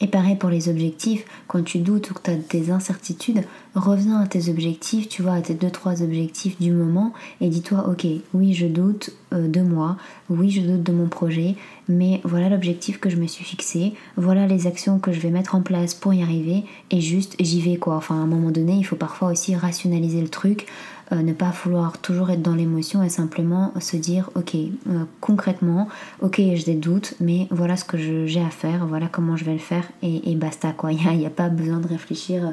Et 0.00 0.06
pareil 0.06 0.36
pour 0.36 0.48
les 0.48 0.68
objectifs, 0.68 1.24
quand 1.48 1.64
tu 1.64 1.78
doutes 1.78 2.10
ou 2.10 2.14
que 2.14 2.22
tu 2.22 2.30
as 2.30 2.36
des 2.36 2.70
incertitudes, 2.70 3.42
reviens 3.74 4.20
à 4.20 4.28
tes 4.28 4.48
objectifs, 4.48 5.08
tu 5.08 5.22
vois, 5.22 5.32
à 5.32 5.40
tes 5.40 5.54
2-3 5.54 6.04
objectifs 6.04 6.56
du 6.60 6.70
moment 6.70 7.12
et 7.40 7.48
dis-toi, 7.48 7.88
ok, 7.88 8.06
oui, 8.32 8.54
je 8.54 8.66
doute 8.66 9.10
euh, 9.32 9.48
de 9.48 9.60
moi, 9.60 9.96
oui, 10.30 10.50
je 10.50 10.60
doute 10.60 10.84
de 10.84 10.92
mon 10.92 11.08
projet, 11.08 11.56
mais 11.88 12.20
voilà 12.22 12.48
l'objectif 12.48 13.00
que 13.00 13.10
je 13.10 13.16
me 13.16 13.26
suis 13.26 13.44
fixé, 13.44 13.94
voilà 14.16 14.46
les 14.46 14.68
actions 14.68 15.00
que 15.00 15.10
je 15.10 15.18
vais 15.18 15.30
mettre 15.30 15.56
en 15.56 15.62
place 15.62 15.94
pour 15.94 16.14
y 16.14 16.22
arriver 16.22 16.62
et 16.92 17.00
juste 17.00 17.34
j'y 17.40 17.60
vais 17.60 17.76
quoi. 17.76 17.96
Enfin, 17.96 18.14
à 18.14 18.18
un 18.18 18.26
moment 18.26 18.52
donné, 18.52 18.74
il 18.74 18.84
faut 18.84 18.94
parfois 18.94 19.32
aussi 19.32 19.56
rationaliser 19.56 20.20
le 20.20 20.28
truc. 20.28 20.68
Euh, 21.10 21.22
ne 21.22 21.32
pas 21.32 21.50
vouloir 21.64 21.96
toujours 21.96 22.30
être 22.30 22.42
dans 22.42 22.54
l'émotion 22.54 23.02
et 23.02 23.08
simplement 23.08 23.72
se 23.80 23.96
dire 23.96 24.28
ok 24.34 24.54
euh, 24.54 25.04
concrètement 25.22 25.88
ok 26.20 26.36
j'ai 26.36 26.64
des 26.64 26.74
doutes 26.74 27.14
mais 27.18 27.46
voilà 27.50 27.78
ce 27.78 27.84
que 27.84 27.96
j'ai 28.26 28.42
à 28.42 28.50
faire 28.50 28.86
voilà 28.86 29.08
comment 29.10 29.34
je 29.34 29.46
vais 29.46 29.54
le 29.54 29.58
faire 29.58 29.84
et, 30.02 30.36
basta 30.36 30.72
quoi. 30.72 30.92
Il 30.92 31.16
n'y 31.16 31.24
a, 31.24 31.30
pas 31.30 31.48
besoin 31.48 31.78
de 31.78 31.88
réfléchir 31.88 32.52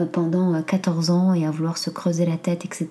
euh, 0.00 0.04
pendant 0.04 0.60
14 0.62 1.10
ans 1.10 1.32
et 1.32 1.46
à 1.46 1.52
vouloir 1.52 1.78
se 1.78 1.90
creuser 1.90 2.26
la 2.26 2.36
tête 2.36 2.64
etc 2.64 2.88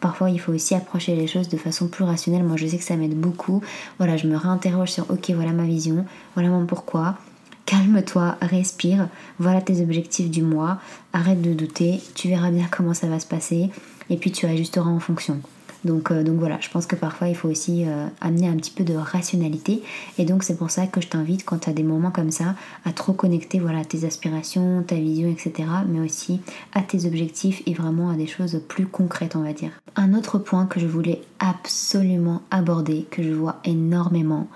parfois 0.00 0.30
il 0.30 0.40
faut 0.40 0.52
aussi 0.52 0.74
approcher 0.74 1.14
les 1.14 1.28
choses 1.28 1.48
de 1.48 1.56
façon 1.56 1.86
plus 1.86 2.02
rationnelle. 2.02 2.42
Moi 2.42 2.56
je 2.56 2.66
sais 2.66 2.78
que 2.78 2.84
ça 2.84 2.96
m'aide 2.96 3.14
beaucoup. 3.14 3.62
Voilà 3.98 4.16
je 4.16 4.26
me 4.26 4.36
réinterroge 4.36 4.90
sur 4.90 5.08
ok 5.12 5.30
voilà 5.30 5.52
ma 5.52 5.64
vision 5.64 6.04
voilà 6.34 6.48
mon 6.48 6.66
pourquoi. 6.66 7.14
Calme-toi, 7.66 8.34
respire, 8.42 9.08
voilà 9.38 9.60
tes 9.60 9.80
objectifs 9.80 10.28
du 10.28 10.42
mois, 10.42 10.78
arrête 11.12 11.40
de 11.40 11.52
douter, 11.52 12.00
tu 12.16 12.26
verras 12.26 12.50
bien 12.50 12.66
comment 12.68 12.94
ça 12.94 13.06
va 13.06 13.20
se 13.20 13.26
passer 13.26 13.70
et 14.10 14.16
puis 14.16 14.30
tu 14.32 14.46
ajusteras 14.46 14.90
en 14.90 15.00
fonction. 15.00 15.40
Donc, 15.84 16.12
donc 16.12 16.38
voilà, 16.38 16.58
je 16.60 16.68
pense 16.68 16.86
que 16.86 16.94
parfois 16.94 17.28
il 17.28 17.34
faut 17.34 17.48
aussi 17.48 17.86
amener 18.20 18.48
un 18.48 18.56
petit 18.56 18.70
peu 18.70 18.84
de 18.84 18.94
rationalité. 18.94 19.82
Et 20.18 20.26
donc 20.26 20.42
c'est 20.42 20.58
pour 20.58 20.70
ça 20.70 20.86
que 20.86 21.00
je 21.00 21.08
t'invite 21.08 21.46
quand 21.46 21.60
tu 21.60 21.70
as 21.70 21.72
des 21.72 21.82
moments 21.82 22.10
comme 22.10 22.30
ça 22.30 22.54
à 22.84 22.92
trop 22.92 23.14
connecter 23.14 23.58
voilà, 23.58 23.82
tes 23.82 24.04
aspirations, 24.04 24.84
ta 24.86 24.96
vision, 24.96 25.30
etc. 25.30 25.66
Mais 25.88 26.00
aussi 26.00 26.40
à 26.74 26.82
tes 26.82 27.06
objectifs 27.06 27.62
et 27.64 27.72
vraiment 27.72 28.10
à 28.10 28.14
des 28.14 28.26
choses 28.26 28.60
plus 28.68 28.84
concrètes, 28.84 29.36
on 29.36 29.42
va 29.42 29.54
dire. 29.54 29.70
Un 29.96 30.12
autre 30.12 30.38
point 30.38 30.66
que 30.66 30.80
je 30.80 30.86
voulais 30.86 31.22
absolument 31.38 32.42
aborder, 32.50 33.06
que 33.10 33.22
je 33.22 33.32
vois 33.32 33.56
énormément, 33.64 34.48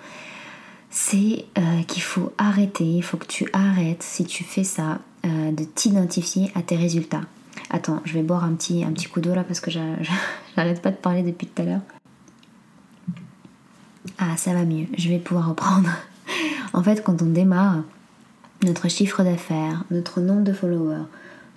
c'est 0.90 1.45
euh, 1.59 1.83
qu'il 1.88 2.03
faut 2.03 2.33
arrêter, 2.38 2.85
il 2.85 3.03
faut 3.03 3.17
que 3.17 3.27
tu 3.27 3.49
arrêtes, 3.53 4.03
si 4.03 4.25
tu 4.25 4.45
fais 4.45 4.62
ça, 4.62 5.01
euh, 5.25 5.51
de 5.51 5.64
t'identifier 5.64 6.53
à 6.55 6.62
tes 6.62 6.77
résultats. 6.77 7.23
Attends, 7.71 8.01
je 8.05 8.14
vais 8.14 8.23
boire 8.23 8.45
un 8.45 8.55
petit, 8.55 8.85
coup 9.12 9.21
d'eau 9.21 9.35
là 9.35 9.45
parce 9.45 9.61
que 9.61 9.71
j'arrête 10.57 10.83
pas 10.83 10.90
de 10.90 10.97
parler 10.97 11.23
depuis 11.23 11.47
tout 11.47 11.62
à 11.62 11.64
l'heure. 11.64 11.81
Ah, 14.19 14.37
ça 14.37 14.53
va 14.53 14.64
mieux, 14.64 14.87
je 14.97 15.09
vais 15.09 15.19
pouvoir 15.19 15.49
reprendre. 15.49 15.90
en 16.73 16.83
fait, 16.83 17.03
quand 17.03 17.23
on 17.23 17.27
démarre, 17.27 17.83
notre 18.62 18.88
chiffre 18.88 19.23
d'affaires, 19.23 19.85
notre 19.90 20.21
nombre 20.21 20.43
de 20.43 20.53
followers, 20.53 21.05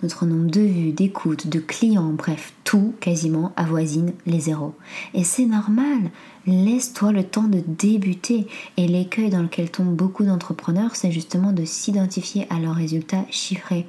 notre 0.02 0.26
nombre 0.26 0.50
de 0.50 0.60
vues, 0.60 0.92
d'écoutes, 0.92 1.48
de 1.48 1.58
clients, 1.58 2.12
bref, 2.12 2.52
tout 2.64 2.94
quasiment 3.00 3.52
avoisine 3.56 4.12
les 4.26 4.40
zéros. 4.40 4.74
Et 5.14 5.24
c'est 5.24 5.46
normal, 5.46 6.10
laisse-toi 6.46 7.12
le 7.12 7.24
temps 7.24 7.48
de 7.48 7.62
débuter. 7.66 8.46
Et 8.76 8.86
l'écueil 8.86 9.30
dans 9.30 9.42
lequel 9.42 9.70
tombent 9.70 9.94
beaucoup 9.94 10.24
d'entrepreneurs, 10.24 10.94
c'est 10.94 11.10
justement 11.10 11.52
de 11.52 11.64
s'identifier 11.64 12.46
à 12.50 12.60
leurs 12.60 12.74
résultats 12.74 13.24
chiffrés. 13.30 13.86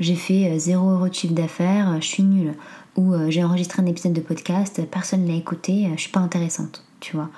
J'ai 0.00 0.16
fait 0.16 0.58
0 0.58 0.88
euh, 0.88 0.94
euros 0.94 1.08
de 1.08 1.14
chiffre 1.14 1.34
d'affaires, 1.34 2.00
je 2.00 2.06
suis 2.06 2.22
nulle. 2.24 2.54
Ou 2.96 3.14
euh, 3.14 3.30
j'ai 3.30 3.44
enregistré 3.44 3.82
un 3.82 3.86
épisode 3.86 4.12
de 4.12 4.20
podcast, 4.20 4.82
personne 4.90 5.24
ne 5.24 5.28
l'a 5.28 5.36
écouté, 5.36 5.88
je 5.96 6.00
suis 6.00 6.12
pas 6.12 6.20
intéressante, 6.20 6.84
tu 7.00 7.16
vois. 7.16 7.30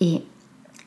Et, 0.00 0.22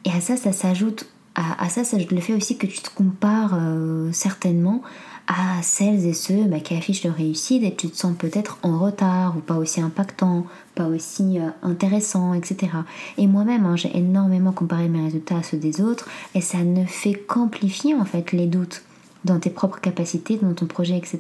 et 0.05 0.12
à 0.12 0.21
ça, 0.21 0.38
ça 0.38 0.53
s'ajoute 0.53 1.10
à, 1.36 1.69
ça, 1.69 1.84
ça 1.84 1.97
le 1.97 2.21
fait 2.21 2.34
aussi 2.34 2.58
que 2.58 2.67
tu 2.67 2.82
te 2.82 2.89
compares 2.89 3.53
euh, 3.53 4.12
certainement 4.12 4.82
à 5.29 5.61
celles 5.61 6.07
et 6.07 6.13
ceux 6.13 6.45
bah, 6.45 6.59
qui 6.59 6.75
affichent 6.75 7.03
leur 7.03 7.13
réussite 7.13 7.63
et 7.63 7.75
tu 7.75 7.87
te 7.89 7.95
sens 7.95 8.15
peut-être 8.17 8.57
en 8.63 8.79
retard 8.79 9.37
ou 9.37 9.41
pas 9.41 9.57
aussi 9.57 9.79
impactant, 9.79 10.47
pas 10.73 10.87
aussi 10.87 11.37
euh, 11.37 11.49
intéressant, 11.61 12.33
etc. 12.33 12.71
Et 13.17 13.27
moi-même, 13.27 13.67
hein, 13.67 13.75
j'ai 13.75 13.95
énormément 13.95 14.51
comparé 14.51 14.89
mes 14.89 15.03
résultats 15.03 15.37
à 15.37 15.43
ceux 15.43 15.57
des 15.57 15.81
autres 15.81 16.09
et 16.33 16.41
ça 16.41 16.63
ne 16.63 16.83
fait 16.83 17.13
qu'amplifier 17.13 17.93
en 17.93 18.05
fait 18.05 18.31
les 18.31 18.47
doutes 18.47 18.81
dans 19.23 19.39
tes 19.39 19.51
propres 19.51 19.79
capacités, 19.79 20.37
dans 20.37 20.55
ton 20.55 20.65
projet, 20.65 20.97
etc. 20.97 21.19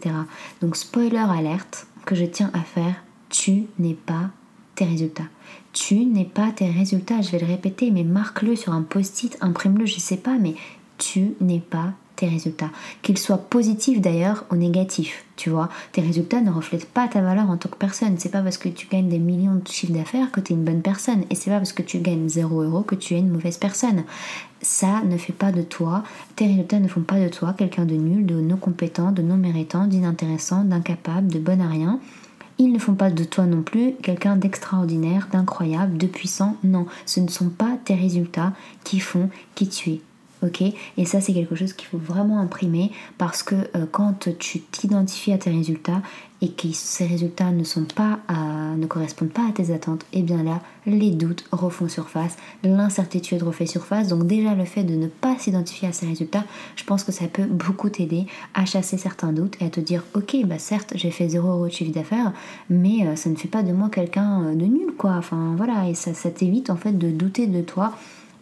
Donc 0.61 0.75
spoiler 0.75 1.17
alerte 1.17 1.85
que 2.05 2.15
je 2.15 2.25
tiens 2.25 2.49
à 2.53 2.61
faire, 2.61 2.95
tu 3.29 3.65
n'es 3.77 3.93
pas 3.93 4.31
tes 4.73 4.85
résultats. 4.85 5.27
Tu 5.71 6.05
n'es 6.05 6.25
pas 6.25 6.51
tes 6.51 6.71
résultats, 6.71 7.21
je 7.21 7.29
vais 7.29 7.39
le 7.39 7.45
répéter, 7.45 7.91
mais 7.91 8.03
marque-le 8.03 8.55
sur 8.55 8.73
un 8.73 8.81
post-it, 8.81 9.37
imprime-le, 9.39 9.85
je 9.85 9.99
sais 9.99 10.17
pas, 10.17 10.37
mais 10.39 10.55
tu 10.97 11.35
n'es 11.41 11.59
pas 11.59 11.93
tes 12.19 12.27
résultats. 12.27 12.69
Qu'ils 13.01 13.17
soient 13.17 13.37
positifs 13.37 14.01
d'ailleurs 14.01 14.45
ou 14.51 14.55
négatifs, 14.55 15.25
tu 15.37 15.49
vois. 15.49 15.69
Tes 15.93 16.01
résultats 16.01 16.41
ne 16.41 16.51
reflètent 16.51 16.89
pas 16.89 17.07
ta 17.07 17.21
valeur 17.21 17.49
en 17.49 17.57
tant 17.57 17.69
que 17.69 17.77
personne. 17.77 18.15
C'est 18.17 18.31
pas 18.31 18.41
parce 18.41 18.57
que 18.57 18.67
tu 18.67 18.87
gagnes 18.87 19.07
des 19.07 19.19
millions 19.19 19.55
de 19.55 19.67
chiffres 19.67 19.93
d'affaires 19.93 20.31
que 20.31 20.41
tu 20.41 20.51
es 20.51 20.55
une 20.55 20.65
bonne 20.65 20.81
personne. 20.81 21.23
Et 21.29 21.35
c'est 21.35 21.49
pas 21.49 21.57
parce 21.57 21.71
que 21.71 21.81
tu 21.81 21.99
gagnes 21.99 22.27
0 22.27 22.63
euros 22.63 22.81
que 22.81 22.95
tu 22.95 23.15
es 23.15 23.19
une 23.19 23.29
mauvaise 23.29 23.57
personne. 23.57 24.03
Ça 24.61 25.01
ne 25.05 25.17
fait 25.17 25.33
pas 25.33 25.53
de 25.53 25.61
toi, 25.61 26.03
tes 26.35 26.45
résultats 26.45 26.79
ne 26.79 26.89
font 26.89 27.01
pas 27.01 27.19
de 27.21 27.29
toi 27.29 27.53
quelqu'un 27.57 27.85
de 27.85 27.95
nul, 27.95 28.25
de 28.25 28.41
non 28.41 28.57
compétent, 28.57 29.13
de 29.13 29.21
non 29.21 29.37
méritant, 29.37 29.87
d'inintéressant, 29.87 30.65
d'incapable, 30.65 31.27
de 31.27 31.39
bon 31.39 31.61
à 31.61 31.67
rien. 31.67 32.01
Ils 32.57 32.73
ne 32.73 32.79
font 32.79 32.95
pas 32.95 33.09
de 33.09 33.23
toi 33.23 33.45
non 33.45 33.61
plus 33.61 33.93
quelqu'un 34.03 34.35
d'extraordinaire, 34.35 35.29
d'incroyable, 35.31 35.97
de 35.97 36.07
puissant. 36.07 36.57
Non, 36.65 36.87
ce 37.05 37.21
ne 37.21 37.29
sont 37.29 37.47
pas 37.47 37.77
tes 37.85 37.95
résultats 37.95 38.51
qui 38.83 38.99
font 38.99 39.29
qui 39.55 39.69
tu 39.69 39.91
es 39.91 40.01
ok 40.43 40.61
Et 40.97 41.05
ça, 41.05 41.21
c'est 41.21 41.33
quelque 41.33 41.55
chose 41.55 41.73
qu'il 41.73 41.87
faut 41.87 41.97
vraiment 41.97 42.39
imprimer 42.39 42.91
parce 43.17 43.43
que 43.43 43.55
euh, 43.75 43.85
quand 43.91 44.29
tu 44.37 44.61
t'identifies 44.61 45.33
à 45.33 45.37
tes 45.37 45.49
résultats 45.49 46.01
et 46.41 46.49
que 46.49 46.71
ces 46.71 47.05
résultats 47.05 47.51
ne 47.51 47.63
sont 47.65 47.83
pas 47.83 48.19
ne 48.79 48.85
correspondent 48.85 49.31
pas 49.31 49.47
à 49.47 49.51
tes 49.51 49.73
attentes, 49.73 50.03
et 50.13 50.19
eh 50.19 50.21
bien 50.21 50.43
là, 50.43 50.61
les 50.85 51.11
doutes 51.11 51.45
refont 51.51 51.87
surface, 51.87 52.37
l'incertitude 52.63 53.43
refait 53.43 53.65
surface. 53.65 54.07
Donc 54.07 54.25
déjà, 54.25 54.55
le 54.55 54.65
fait 54.65 54.83
de 54.83 54.95
ne 54.95 55.07
pas 55.07 55.37
s'identifier 55.37 55.87
à 55.87 55.93
ces 55.93 56.07
résultats, 56.07 56.45
je 56.75 56.83
pense 56.83 57.03
que 57.03 57.11
ça 57.11 57.27
peut 57.27 57.45
beaucoup 57.45 57.89
t'aider 57.89 58.25
à 58.53 58.65
chasser 58.65 58.97
certains 58.97 59.33
doutes 59.33 59.61
et 59.61 59.65
à 59.65 59.69
te 59.69 59.79
dire, 59.79 60.03
ok, 60.15 60.37
bah 60.45 60.59
certes, 60.59 60.93
j'ai 60.95 61.11
fait 61.11 61.29
0 61.29 61.47
euros 61.47 61.67
de 61.67 61.71
chiffre 61.71 61.91
d'affaires, 61.91 62.33
mais 62.69 63.05
euh, 63.05 63.15
ça 63.15 63.29
ne 63.29 63.35
fait 63.35 63.47
pas 63.47 63.63
de 63.63 63.71
moi 63.71 63.89
quelqu'un 63.89 64.43
euh, 64.43 64.55
de 64.55 64.65
nul, 64.65 64.93
quoi. 64.97 65.11
Enfin 65.17 65.53
voilà, 65.57 65.87
et 65.89 65.93
ça, 65.93 66.13
ça 66.13 66.29
t'évite 66.29 66.69
en 66.69 66.75
fait 66.75 66.97
de 66.97 67.11
douter 67.11 67.47
de 67.47 67.61
toi 67.61 67.93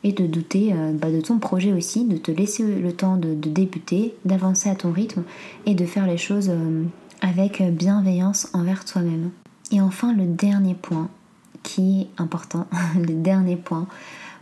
et 0.04 0.12
de 0.12 0.26
douter 0.26 0.74
euh, 0.74 0.94
bah, 0.94 1.12
de 1.12 1.22
ton 1.22 1.40
projet 1.40 1.74
aussi, 1.74 2.06
de 2.06 2.18
te 2.18 2.32
laisser 2.32 2.64
le 2.64 2.94
temps 2.94 3.18
de, 3.18 3.34
débuter, 3.34 4.14
d'avancer 4.26 4.70
à 4.70 4.76
ton 4.76 4.92
rythme 4.92 5.24
et 5.66 5.76
de 5.76 5.86
faire 5.86 6.08
les 6.08 6.18
choses 6.18 6.50
euh, 6.50 6.84
avec 7.22 7.62
bienveillance 7.62 8.50
envers 8.54 8.86
toi-même. 8.86 9.32
Et 9.72 9.82
enfin, 9.82 10.14
le 10.14 10.26
dernier 10.26 10.76
point 10.76 11.10
qui 11.64 12.02
est 12.02 12.22
important, 12.22 12.68
le 12.96 13.14
dernier 13.14 13.58
point 13.58 13.88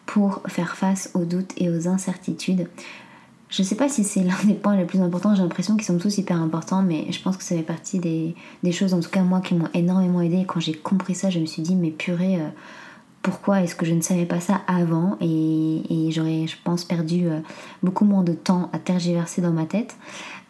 pour 0.05 0.41
faire 0.47 0.75
face 0.75 1.09
aux 1.13 1.25
doutes 1.25 1.53
et 1.57 1.69
aux 1.69 1.87
incertitudes. 1.87 2.67
Je 3.49 3.61
ne 3.61 3.67
sais 3.67 3.75
pas 3.75 3.89
si 3.89 4.03
c'est 4.03 4.21
l'un 4.21 4.43
des 4.45 4.53
points 4.53 4.75
les 4.75 4.85
plus 4.85 4.99
importants, 4.99 5.35
j'ai 5.35 5.41
l'impression 5.41 5.75
qu'ils 5.75 5.85
sont 5.85 5.97
tous 5.97 6.17
hyper 6.17 6.41
importants, 6.41 6.81
mais 6.81 7.11
je 7.11 7.21
pense 7.21 7.37
que 7.37 7.43
ça 7.43 7.55
fait 7.55 7.63
partie 7.63 7.99
des, 7.99 8.35
choses, 8.71 8.93
en 8.93 8.99
tout 8.99 9.09
cas 9.09 9.21
moi, 9.21 9.39
qui 9.39 9.55
m'ont 9.55 9.69
énormément 9.73 10.21
aidé. 10.21 10.45
Quand 10.47 10.59
j'ai 10.59 10.73
compris 10.73 11.15
ça, 11.15 11.29
je 11.29 11.39
me 11.39 11.45
suis 11.45 11.61
dit, 11.61 11.75
mais 11.75 11.91
purée, 11.91 12.35
euh, 12.35 12.49
pourquoi 13.25 13.63
est-ce 13.63 13.73
que 13.73 13.87
je 13.87 13.93
ne 13.95 14.01
savais 14.01 14.27
pas 14.27 14.39
ça 14.39 14.61
avant 14.67 15.17
et, 15.19 16.11
j'aurais, 16.11 16.45
je 16.45 16.57
pense, 16.63 16.85
perdu 16.85 17.25
euh, 17.25 17.39
beaucoup 17.81 18.05
moins 18.05 18.23
de 18.23 18.33
temps 18.33 18.69
à 18.71 18.77
tergiverser 18.77 19.41
dans 19.41 19.51
ma 19.51 19.65
tête. 19.65 19.95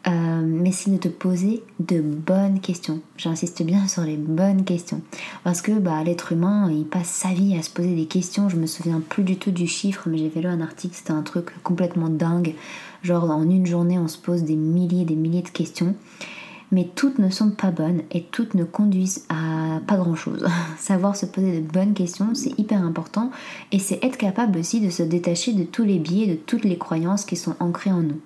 Euh, 0.07 0.41
mais 0.43 0.73
c'est 0.73 0.91
de 0.91 0.97
te 0.97 1.07
poser 1.07 1.63
de 1.79 2.01
bonnes 2.01 2.59
questions. 2.59 2.99
J'insiste 3.15 3.63
bien 3.63 3.87
sur 3.87 4.01
les 4.01 4.17
bonnes 4.17 4.65
questions. 4.65 4.99
Parce 5.45 5.61
que 5.61 5.71
bah, 5.71 6.03
l'être 6.03 6.33
humain, 6.33 6.69
il 6.69 6.83
passe 6.83 7.07
sa 7.07 7.29
vie 7.29 7.55
à 7.57 7.61
se 7.61 7.69
poser 7.69 7.95
des 7.95 8.07
questions. 8.07 8.49
Je 8.49 8.57
me 8.57 8.65
souviens 8.65 8.99
plus 8.99 9.23
du 9.23 9.37
tout 9.37 9.51
du 9.51 9.67
chiffre, 9.67 10.09
mais 10.09 10.17
j'ai 10.17 10.29
fait 10.29 10.41
là 10.41 10.49
un 10.49 10.59
article, 10.59 10.95
c'était 10.97 11.11
un 11.11 11.23
truc 11.23 11.51
complètement 11.63 12.09
dingue. 12.09 12.55
Genre 13.03 13.23
en 13.31 13.49
une 13.49 13.65
journée, 13.65 13.97
on 13.97 14.09
se 14.09 14.17
pose 14.17 14.43
des 14.43 14.57
milliers 14.57 15.03
et 15.03 15.05
des 15.05 15.15
milliers 15.15 15.43
de 15.43 15.49
questions 15.49 15.95
mais 16.71 16.89
toutes 16.95 17.19
ne 17.19 17.29
sont 17.29 17.51
pas 17.51 17.71
bonnes 17.71 18.01
et 18.11 18.23
toutes 18.23 18.53
ne 18.53 18.63
conduisent 18.63 19.25
à 19.29 19.79
pas 19.87 19.97
grand 19.97 20.15
chose. 20.15 20.45
Savoir 20.77 21.15
se 21.15 21.25
poser 21.25 21.61
de 21.61 21.71
bonnes 21.71 21.93
questions, 21.93 22.33
c'est 22.33 22.57
hyper 22.59 22.83
important 22.83 23.31
et 23.71 23.79
c'est 23.79 24.03
être 24.03 24.17
capable 24.17 24.59
aussi 24.59 24.81
de 24.81 24.89
se 24.89 25.03
détacher 25.03 25.53
de 25.53 25.63
tous 25.63 25.83
les 25.83 25.99
biais, 25.99 26.27
de 26.27 26.35
toutes 26.35 26.65
les 26.65 26.77
croyances 26.77 27.25
qui 27.25 27.35
sont 27.35 27.55
ancrées 27.59 27.91
en 27.91 28.01
nous. 28.01 28.19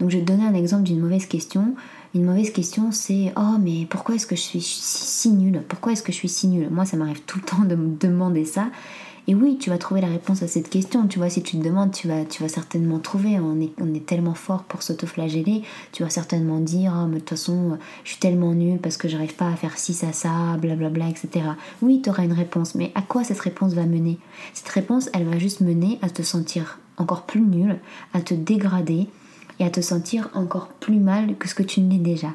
Donc 0.00 0.10
je 0.10 0.16
vais 0.16 0.24
te 0.24 0.30
donner 0.30 0.46
un 0.46 0.54
exemple 0.54 0.84
d'une 0.84 1.00
mauvaise 1.00 1.26
question. 1.26 1.74
Une 2.14 2.24
mauvaise 2.24 2.50
question, 2.50 2.90
c'est 2.90 3.32
Oh, 3.36 3.58
mais 3.60 3.86
pourquoi 3.88 4.14
est-ce 4.14 4.26
que 4.26 4.36
je 4.36 4.40
suis 4.40 4.60
si 4.62 5.30
nulle? 5.30 5.62
Pourquoi 5.68 5.92
est-ce 5.92 6.02
que 6.02 6.12
je 6.12 6.16
suis 6.16 6.28
si 6.28 6.48
nulle? 6.48 6.68
Moi, 6.70 6.86
ça 6.86 6.96
m'arrive 6.96 7.20
tout 7.26 7.38
le 7.38 7.44
temps 7.44 7.64
de 7.64 7.74
me 7.74 7.96
demander 7.98 8.44
ça. 8.44 8.68
Et 9.30 9.34
oui, 9.34 9.58
tu 9.58 9.68
vas 9.68 9.76
trouver 9.76 10.00
la 10.00 10.08
réponse 10.08 10.42
à 10.42 10.48
cette 10.48 10.70
question. 10.70 11.06
Tu 11.06 11.18
vois, 11.18 11.28
si 11.28 11.42
tu 11.42 11.58
te 11.58 11.62
demandes, 11.62 11.92
tu 11.92 12.08
vas, 12.08 12.24
tu 12.24 12.42
vas 12.42 12.48
certainement 12.48 12.98
trouver. 12.98 13.38
On 13.38 13.60
est, 13.60 13.72
on 13.78 13.92
est 13.92 14.06
tellement 14.06 14.32
fort 14.32 14.62
pour 14.62 14.82
s'autoflageller. 14.82 15.64
Tu 15.92 16.02
vas 16.02 16.08
certainement 16.08 16.60
dire, 16.60 16.94
ah, 16.94 17.06
mais 17.06 17.16
de 17.16 17.20
toute 17.20 17.30
façon, 17.30 17.76
je 18.04 18.12
suis 18.12 18.18
tellement 18.18 18.54
nulle 18.54 18.78
parce 18.78 18.96
que 18.96 19.06
j'arrive 19.06 19.34
pas 19.34 19.48
à 19.48 19.54
faire 19.54 19.76
ci, 19.76 19.92
ça, 19.92 20.14
ça, 20.14 20.56
blablabla, 20.58 21.10
etc. 21.10 21.44
Oui, 21.82 22.00
tu 22.02 22.08
auras 22.08 22.24
une 22.24 22.32
réponse. 22.32 22.74
Mais 22.74 22.90
à 22.94 23.02
quoi 23.02 23.22
cette 23.22 23.40
réponse 23.40 23.74
va 23.74 23.84
mener? 23.84 24.18
Cette 24.54 24.70
réponse, 24.70 25.10
elle 25.12 25.28
va 25.28 25.38
juste 25.38 25.60
mener 25.60 25.98
à 26.00 26.08
te 26.08 26.22
sentir 26.22 26.78
encore 26.96 27.26
plus 27.26 27.42
nul, 27.42 27.78
à 28.14 28.22
te 28.22 28.32
dégrader 28.32 29.08
et 29.60 29.64
à 29.64 29.68
te 29.68 29.82
sentir 29.82 30.30
encore 30.32 30.68
plus 30.68 31.00
mal 31.00 31.36
que 31.36 31.48
ce 31.48 31.54
que 31.54 31.62
tu 31.62 31.82
n'es 31.82 31.98
déjà. 31.98 32.32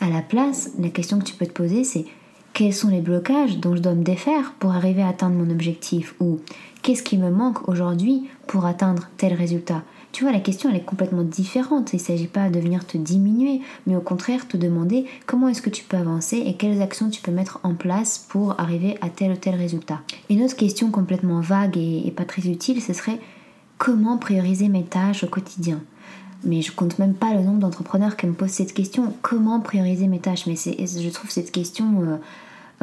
À 0.00 0.08
la 0.10 0.22
place, 0.22 0.70
la 0.78 0.90
question 0.90 1.18
que 1.18 1.24
tu 1.24 1.34
peux 1.34 1.46
te 1.46 1.52
poser, 1.52 1.82
c'est 1.82 2.04
quels 2.56 2.72
sont 2.72 2.88
les 2.88 3.02
blocages 3.02 3.58
dont 3.58 3.76
je 3.76 3.82
dois 3.82 3.92
me 3.92 4.02
défaire 4.02 4.54
pour 4.58 4.72
arriver 4.72 5.02
à 5.02 5.08
atteindre 5.08 5.36
mon 5.36 5.50
objectif 5.50 6.14
ou 6.20 6.40
qu'est-ce 6.80 7.02
qui 7.02 7.18
me 7.18 7.30
manque 7.30 7.68
aujourd'hui 7.68 8.30
pour 8.46 8.64
atteindre 8.64 9.10
tel 9.18 9.34
résultat? 9.34 9.82
Tu 10.12 10.24
vois, 10.24 10.32
la 10.32 10.40
question 10.40 10.70
elle 10.70 10.76
est 10.76 10.80
complètement 10.80 11.22
différente. 11.22 11.92
Il 11.92 11.96
ne 11.96 12.00
s'agit 12.00 12.28
pas 12.28 12.48
de 12.48 12.58
venir 12.58 12.86
te 12.86 12.96
diminuer, 12.96 13.60
mais 13.86 13.94
au 13.94 14.00
contraire 14.00 14.48
te 14.48 14.56
demander 14.56 15.04
comment 15.26 15.48
est-ce 15.48 15.60
que 15.60 15.68
tu 15.68 15.84
peux 15.84 15.98
avancer 15.98 16.38
et 16.38 16.54
quelles 16.54 16.80
actions 16.80 17.10
tu 17.10 17.20
peux 17.20 17.30
mettre 17.30 17.60
en 17.62 17.74
place 17.74 18.24
pour 18.26 18.58
arriver 18.58 18.96
à 19.02 19.10
tel 19.10 19.32
ou 19.32 19.36
tel 19.36 19.54
résultat. 19.54 20.00
Une 20.30 20.42
autre 20.42 20.56
question 20.56 20.90
complètement 20.90 21.42
vague 21.42 21.76
et, 21.76 22.10
pas 22.16 22.24
très 22.24 22.48
utile, 22.48 22.80
ce 22.80 22.94
serait 22.94 23.20
comment 23.76 24.16
prioriser 24.16 24.70
mes 24.70 24.84
tâches 24.84 25.24
au 25.24 25.28
quotidien? 25.28 25.82
Mais 26.42 26.62
je 26.62 26.72
compte 26.72 26.98
même 26.98 27.14
pas 27.14 27.34
le 27.34 27.42
nombre 27.42 27.58
d'entrepreneurs 27.58 28.16
qui 28.16 28.26
me 28.26 28.32
posent 28.32 28.48
cette 28.48 28.72
question 28.72 29.12
comment 29.20 29.60
prioriser 29.60 30.06
mes 30.06 30.20
tâches? 30.20 30.46
Mais 30.46 30.54
je 30.56 31.10
trouve 31.10 31.30
cette 31.30 31.52
question 31.52 32.02
euh, 32.02 32.16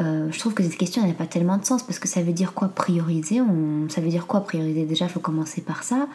euh, 0.00 0.28
je 0.30 0.38
trouve 0.38 0.54
que 0.54 0.62
cette 0.62 0.76
question 0.76 1.06
n'a 1.06 1.12
pas 1.12 1.26
tellement 1.26 1.56
de 1.56 1.64
sens 1.64 1.82
parce 1.82 1.98
que 1.98 2.08
ça 2.08 2.22
veut 2.22 2.32
dire 2.32 2.52
quoi 2.52 2.68
prioriser? 2.68 3.40
Ça 3.88 4.00
veut 4.00 4.08
dire 4.08 4.26
quoi 4.26 4.40
prioriser? 4.40 4.84
Déjà, 4.84 5.06
il 5.06 5.10
faut 5.10 5.20
commencer 5.20 5.60
par 5.60 5.82
ça. 5.84 6.08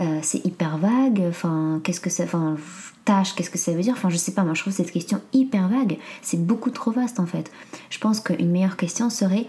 Euh, 0.00 0.18
c'est 0.22 0.44
hyper 0.44 0.78
vague. 0.78 1.22
Enfin, 1.28 1.80
qu'est-ce 1.84 2.00
que 2.00 2.10
ça. 2.10 2.24
Enfin, 2.24 2.56
tâche, 3.04 3.34
qu'est-ce 3.34 3.50
que 3.50 3.58
ça 3.58 3.72
veut 3.72 3.82
dire? 3.82 3.94
Enfin, 3.96 4.10
je 4.10 4.16
sais 4.16 4.32
pas, 4.32 4.42
moi 4.42 4.54
je 4.54 4.62
trouve 4.62 4.72
cette 4.72 4.92
question 4.92 5.20
hyper 5.32 5.68
vague. 5.68 5.98
C'est 6.22 6.44
beaucoup 6.44 6.70
trop 6.70 6.90
vaste 6.90 7.20
en 7.20 7.26
fait. 7.26 7.50
Je 7.88 7.98
pense 7.98 8.20
qu'une 8.20 8.50
meilleure 8.50 8.76
question 8.76 9.10
serait 9.10 9.46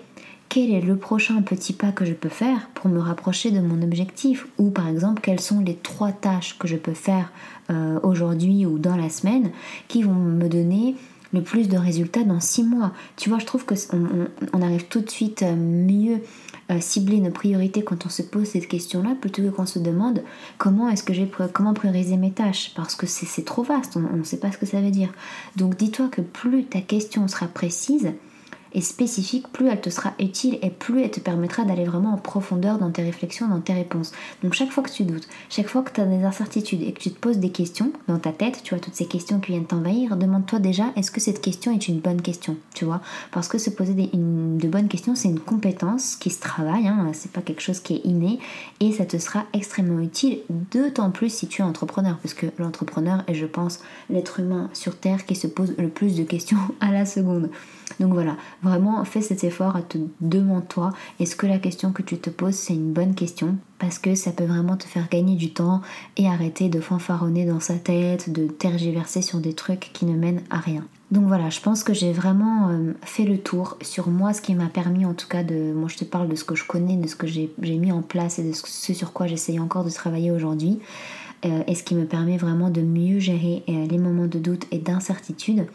quel 0.49 0.71
est 0.71 0.81
le 0.81 0.97
prochain 0.97 1.41
petit 1.41 1.71
pas 1.71 1.93
que 1.93 2.03
je 2.03 2.13
peux 2.13 2.29
faire 2.29 2.67
pour 2.73 2.89
me 2.89 2.99
rapprocher 2.99 3.51
de 3.51 3.61
mon 3.61 3.81
objectif? 3.81 4.47
Ou 4.57 4.69
par 4.69 4.87
exemple 4.87 5.21
quelles 5.21 5.39
sont 5.39 5.61
les 5.61 5.75
trois 5.75 6.11
tâches 6.11 6.57
que 6.59 6.67
je 6.67 6.75
peux 6.75 6.93
faire 6.93 7.31
euh, 7.69 7.99
aujourd'hui 8.03 8.65
ou 8.65 8.77
dans 8.77 8.97
la 8.97 9.09
semaine 9.09 9.51
qui 9.87 10.03
vont 10.03 10.13
me 10.13 10.49
donner 10.49 10.95
le 11.33 11.41
plus 11.41 11.69
de 11.69 11.77
résultats 11.77 12.23
dans 12.23 12.39
six 12.39 12.63
mois. 12.63 12.91
Tu 13.15 13.29
vois, 13.29 13.39
je 13.39 13.45
trouve 13.45 13.65
que 13.65 13.75
on, 14.53 14.61
arrive 14.61 14.85
tout 14.85 15.01
de 15.01 15.09
suite 15.09 15.43
mieux 15.43 16.19
à 16.69 16.79
cibler 16.81 17.19
nos 17.19 17.31
priorités 17.31 17.83
quand 17.83 18.05
on 18.05 18.09
se 18.09 18.21
pose 18.21 18.47
cette 18.47 18.67
question-là 18.67 19.15
plutôt 19.19 19.41
que 19.41 19.49
qu'on 19.49 19.65
se 19.65 19.79
demande 19.79 20.23
comment 20.57 20.89
est-ce 20.89 21.03
que 21.03 21.13
j'ai 21.13 21.29
comment 21.53 21.73
prioriser 21.73 22.17
mes 22.17 22.31
tâches 22.31 22.73
parce 22.75 22.95
que 22.95 23.05
c'est 23.07 23.45
trop 23.45 23.63
vaste, 23.63 23.97
on 23.97 24.17
ne 24.17 24.23
sait 24.23 24.37
pas 24.37 24.51
ce 24.51 24.57
que 24.57 24.65
ça 24.65 24.81
veut 24.81 24.91
dire. 24.91 25.11
Donc 25.55 25.77
dis-toi 25.77 26.07
que 26.09 26.21
plus 26.21 26.65
ta 26.65 26.81
question 26.81 27.27
sera 27.27 27.47
précise, 27.47 28.13
et 28.73 28.81
spécifique, 28.81 29.47
plus 29.51 29.67
elle 29.67 29.81
te 29.81 29.89
sera 29.89 30.13
utile 30.19 30.57
et 30.61 30.69
plus 30.69 31.01
elle 31.01 31.11
te 31.11 31.19
permettra 31.19 31.63
d'aller 31.63 31.85
vraiment 31.85 32.13
en 32.13 32.17
profondeur 32.17 32.77
dans 32.77 32.91
tes 32.91 33.03
réflexions, 33.03 33.47
dans 33.47 33.59
tes 33.59 33.73
réponses. 33.73 34.11
Donc 34.43 34.53
chaque 34.53 34.71
fois 34.71 34.83
que 34.83 34.91
tu 34.91 35.03
doutes, 35.03 35.27
chaque 35.49 35.67
fois 35.67 35.81
que 35.81 35.91
tu 35.91 36.01
as 36.01 36.05
des 36.05 36.23
incertitudes 36.23 36.81
et 36.81 36.91
que 36.93 36.99
tu 36.99 37.11
te 37.11 37.19
poses 37.19 37.37
des 37.37 37.49
questions 37.49 37.91
dans 38.07 38.19
ta 38.19 38.31
tête, 38.31 38.61
tu 38.63 38.73
vois, 38.73 38.81
toutes 38.81 38.95
ces 38.95 39.05
questions 39.05 39.39
qui 39.39 39.51
viennent 39.51 39.65
t'envahir, 39.65 40.15
demande-toi 40.17 40.59
déjà 40.59 40.85
est-ce 40.95 41.11
que 41.11 41.19
cette 41.19 41.41
question 41.41 41.73
est 41.73 41.87
une 41.87 41.99
bonne 41.99 42.21
question, 42.21 42.57
tu 42.73 42.85
vois? 42.85 43.01
Parce 43.31 43.47
que 43.47 43.57
se 43.57 43.69
poser 43.69 43.93
des, 43.93 44.09
de 44.13 44.67
bonnes 44.67 44.87
questions, 44.87 45.15
c'est 45.15 45.29
une 45.29 45.39
compétence 45.39 46.15
qui 46.15 46.29
se 46.29 46.39
travaille, 46.39 46.87
hein, 46.87 47.11
c'est 47.13 47.31
pas 47.31 47.41
quelque 47.41 47.61
chose 47.61 47.79
qui 47.79 47.95
est 47.95 48.05
inné 48.05 48.39
et 48.79 48.91
ça 48.91 49.05
te 49.05 49.17
sera 49.17 49.45
extrêmement 49.53 49.99
utile, 50.01 50.39
d'autant 50.49 51.11
plus 51.11 51.33
si 51.33 51.47
tu 51.47 51.61
es 51.61 51.65
entrepreneur, 51.65 52.17
parce 52.21 52.33
que 52.33 52.47
l'entrepreneur 52.57 53.23
est, 53.27 53.33
je 53.33 53.45
pense, 53.45 53.79
l'être 54.09 54.39
humain 54.39 54.69
sur 54.73 54.97
Terre 54.97 55.25
qui 55.25 55.35
se 55.35 55.47
pose 55.47 55.75
le 55.77 55.89
plus 55.89 56.15
de 56.15 56.23
questions 56.23 56.57
à 56.79 56.91
la 56.91 57.05
seconde. 57.05 57.49
Donc 57.99 58.13
voilà, 58.13 58.37
vraiment 58.63 59.03
fais 59.05 59.21
cet 59.21 59.43
effort 59.43 59.75
à 59.75 59.81
te 59.81 59.97
demander 60.19 60.65
toi 60.67 60.91
est-ce 61.19 61.35
que 61.35 61.47
la 61.47 61.59
question 61.59 61.91
que 61.91 62.01
tu 62.01 62.17
te 62.17 62.29
poses 62.29 62.55
c'est 62.55 62.73
une 62.73 62.93
bonne 62.93 63.15
question? 63.15 63.57
Parce 63.79 63.97
que 63.97 64.15
ça 64.15 64.31
peut 64.31 64.45
vraiment 64.45 64.77
te 64.77 64.83
faire 64.83 65.09
gagner 65.09 65.35
du 65.35 65.53
temps 65.53 65.81
et 66.17 66.27
arrêter 66.27 66.69
de 66.69 66.79
fanfaronner 66.79 67.45
dans 67.45 67.59
sa 67.59 67.75
tête, 67.75 68.31
de 68.31 68.47
tergiverser 68.47 69.21
sur 69.21 69.39
des 69.39 69.53
trucs 69.53 69.89
qui 69.93 70.05
ne 70.05 70.15
mènent 70.15 70.43
à 70.49 70.57
rien. 70.57 70.85
Donc 71.09 71.25
voilà, 71.25 71.49
je 71.49 71.59
pense 71.59 71.83
que 71.83 71.93
j'ai 71.93 72.13
vraiment 72.13 72.69
euh, 72.69 72.93
fait 73.01 73.25
le 73.25 73.37
tour 73.37 73.77
sur 73.81 74.07
moi, 74.07 74.33
ce 74.33 74.41
qui 74.41 74.55
m'a 74.55 74.67
permis 74.67 75.05
en 75.05 75.13
tout 75.13 75.27
cas 75.27 75.43
de... 75.43 75.73
Moi 75.73 75.89
je 75.89 75.97
te 75.97 76.05
parle 76.05 76.29
de 76.29 76.35
ce 76.35 76.43
que 76.43 76.55
je 76.55 76.63
connais, 76.63 76.95
de 76.95 77.07
ce 77.07 77.15
que 77.15 77.27
j'ai 77.27 77.49
mis 77.61 77.91
en 77.91 78.01
place 78.01 78.39
et 78.39 78.43
de 78.43 78.53
ce 78.53 78.93
sur 78.93 79.11
quoi 79.11 79.27
j'essaye 79.27 79.59
encore 79.59 79.83
de 79.83 79.89
travailler 79.89 80.31
aujourd'hui. 80.31 80.79
Euh, 81.43 81.63
et 81.65 81.75
ce 81.75 81.83
qui 81.83 81.95
me 81.95 82.05
permet 82.05 82.37
vraiment 82.37 82.69
de 82.69 82.81
mieux 82.81 83.19
gérer 83.19 83.63
euh, 83.67 83.87
les 83.87 83.97
moments 83.97 84.27
de 84.27 84.37
doute 84.37 84.67
et 84.71 84.77
d'incertitude. 84.77 85.65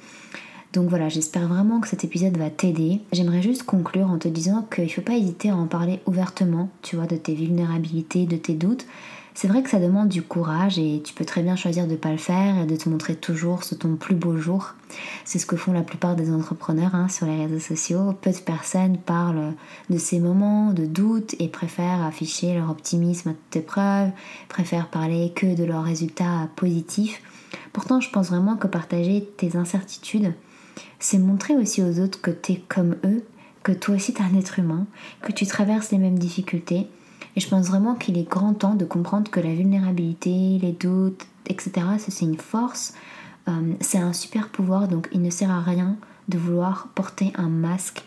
Donc 0.72 0.88
voilà, 0.88 1.09
j'espère 1.09 1.48
vraiment 1.48 1.81
que 1.81 1.88
cet 1.88 2.05
épisode 2.05 2.37
va 2.37 2.50
t'aider. 2.50 3.00
J'aimerais 3.12 3.42
juste 3.42 3.62
conclure 3.62 4.11
en 4.11 4.18
te 4.18 4.29
disant 4.29 4.66
qu'il 4.70 4.85
ne 4.85 4.90
faut 4.90 5.00
pas 5.00 5.16
hésiter 5.16 5.50
à 5.50 5.57
en 5.57 5.66
parler 5.66 6.00
ouvertement, 6.07 6.68
tu 6.83 6.96
vois, 6.96 7.07
de 7.07 7.16
tes 7.16 7.35
vulnérabilités, 7.35 8.26
de 8.26 8.37
tes 8.37 8.55
doutes. 8.55 8.87
C'est 9.37 9.48
vrai 9.48 9.62
que 9.62 9.68
ça 9.68 9.79
demande 9.79 10.09
du 10.09 10.22
courage 10.22 10.79
et 10.79 11.02
tu 11.05 11.12
peux 11.12 11.26
très 11.26 11.42
bien 11.42 11.57
choisir 11.57 11.87
de 11.87 11.90
ne 11.90 11.96
pas 11.96 12.11
le 12.11 12.16
faire 12.16 12.59
et 12.59 12.64
de 12.64 12.74
te 12.74 12.88
montrer 12.88 13.14
toujours 13.14 13.64
sous 13.64 13.74
ton 13.74 13.96
plus 13.96 14.14
beau 14.14 14.38
jour. 14.38 14.74
C'est 15.26 15.38
ce 15.38 15.44
que 15.44 15.57
font 15.57 15.74
la 15.74 15.83
plupart 15.83 16.16
des 16.16 16.33
entrepreneurs 16.33 16.94
hein, 16.94 17.11
sur 17.11 17.26
les 17.26 17.44
réseaux 17.44 17.61
sociaux. 17.61 18.14
Peu 18.22 18.31
de 18.31 18.38
personnes 18.38 18.96
parlent 18.96 19.52
de 19.90 19.98
ces 19.98 20.20
moments 20.20 20.72
de 20.72 20.87
doute 20.87 21.35
et 21.38 21.48
préfèrent 21.48 22.02
afficher 22.02 22.55
leur 22.55 22.70
optimisme 22.70 23.29
à 23.29 23.33
toute 23.33 23.57
épreuve, 23.57 24.09
préfèrent 24.48 24.88
parler 24.88 25.33
que 25.37 25.55
de 25.55 25.64
leurs 25.64 25.85
résultats 25.85 26.48
positifs. 26.57 27.20
Pourtant, 27.74 28.00
je 28.00 28.09
pense 28.09 28.31
vraiment 28.31 28.57
que 28.57 28.66
partager 28.66 29.29
tes 29.37 29.55
incertitudes, 29.59 30.33
c'est 30.99 31.19
montrer 31.19 31.57
aussi 31.57 31.83
aux 31.83 32.01
autres 32.01 32.21
que 32.21 32.31
tu 32.31 32.53
es 32.53 32.62
comme 32.69 32.97
eux, 33.05 33.25
que 33.62 33.73
toi 33.73 33.97
aussi 33.97 34.15
tu 34.15 34.23
es 34.23 34.25
un 34.25 34.39
être 34.39 34.59
humain, 34.59 34.87
que 35.23 35.33
tu 35.33 35.47
traverses 35.47 35.91
les 35.91 35.99
mêmes 35.99 36.19
difficultés. 36.19 36.89
Et 37.35 37.41
je 37.41 37.49
pense 37.49 37.67
vraiment 37.69 37.95
qu'il 37.95 38.17
est 38.17 38.29
grand 38.29 38.55
temps 38.55 38.75
de 38.75 38.85
comprendre 38.85 39.31
que 39.31 39.41
la 39.41 39.55
vulnérabilité, 39.55 40.59
les 40.61 40.73
doutes, 40.73 41.27
etc., 41.47 41.87
c'est 41.99 42.25
une 42.25 42.39
force, 42.39 42.95
euh, 43.49 43.75
c'est 43.81 43.99
un 43.99 44.12
super 44.12 44.49
pouvoir, 44.49 44.89
donc 44.89 45.09
il 45.12 45.21
ne 45.21 45.31
sert 45.31 45.51
à 45.51 45.61
rien 45.61 45.97
de 46.29 46.39
vouloir 46.39 46.89
porter 46.95 47.33
un 47.37 47.49
masque 47.49 48.03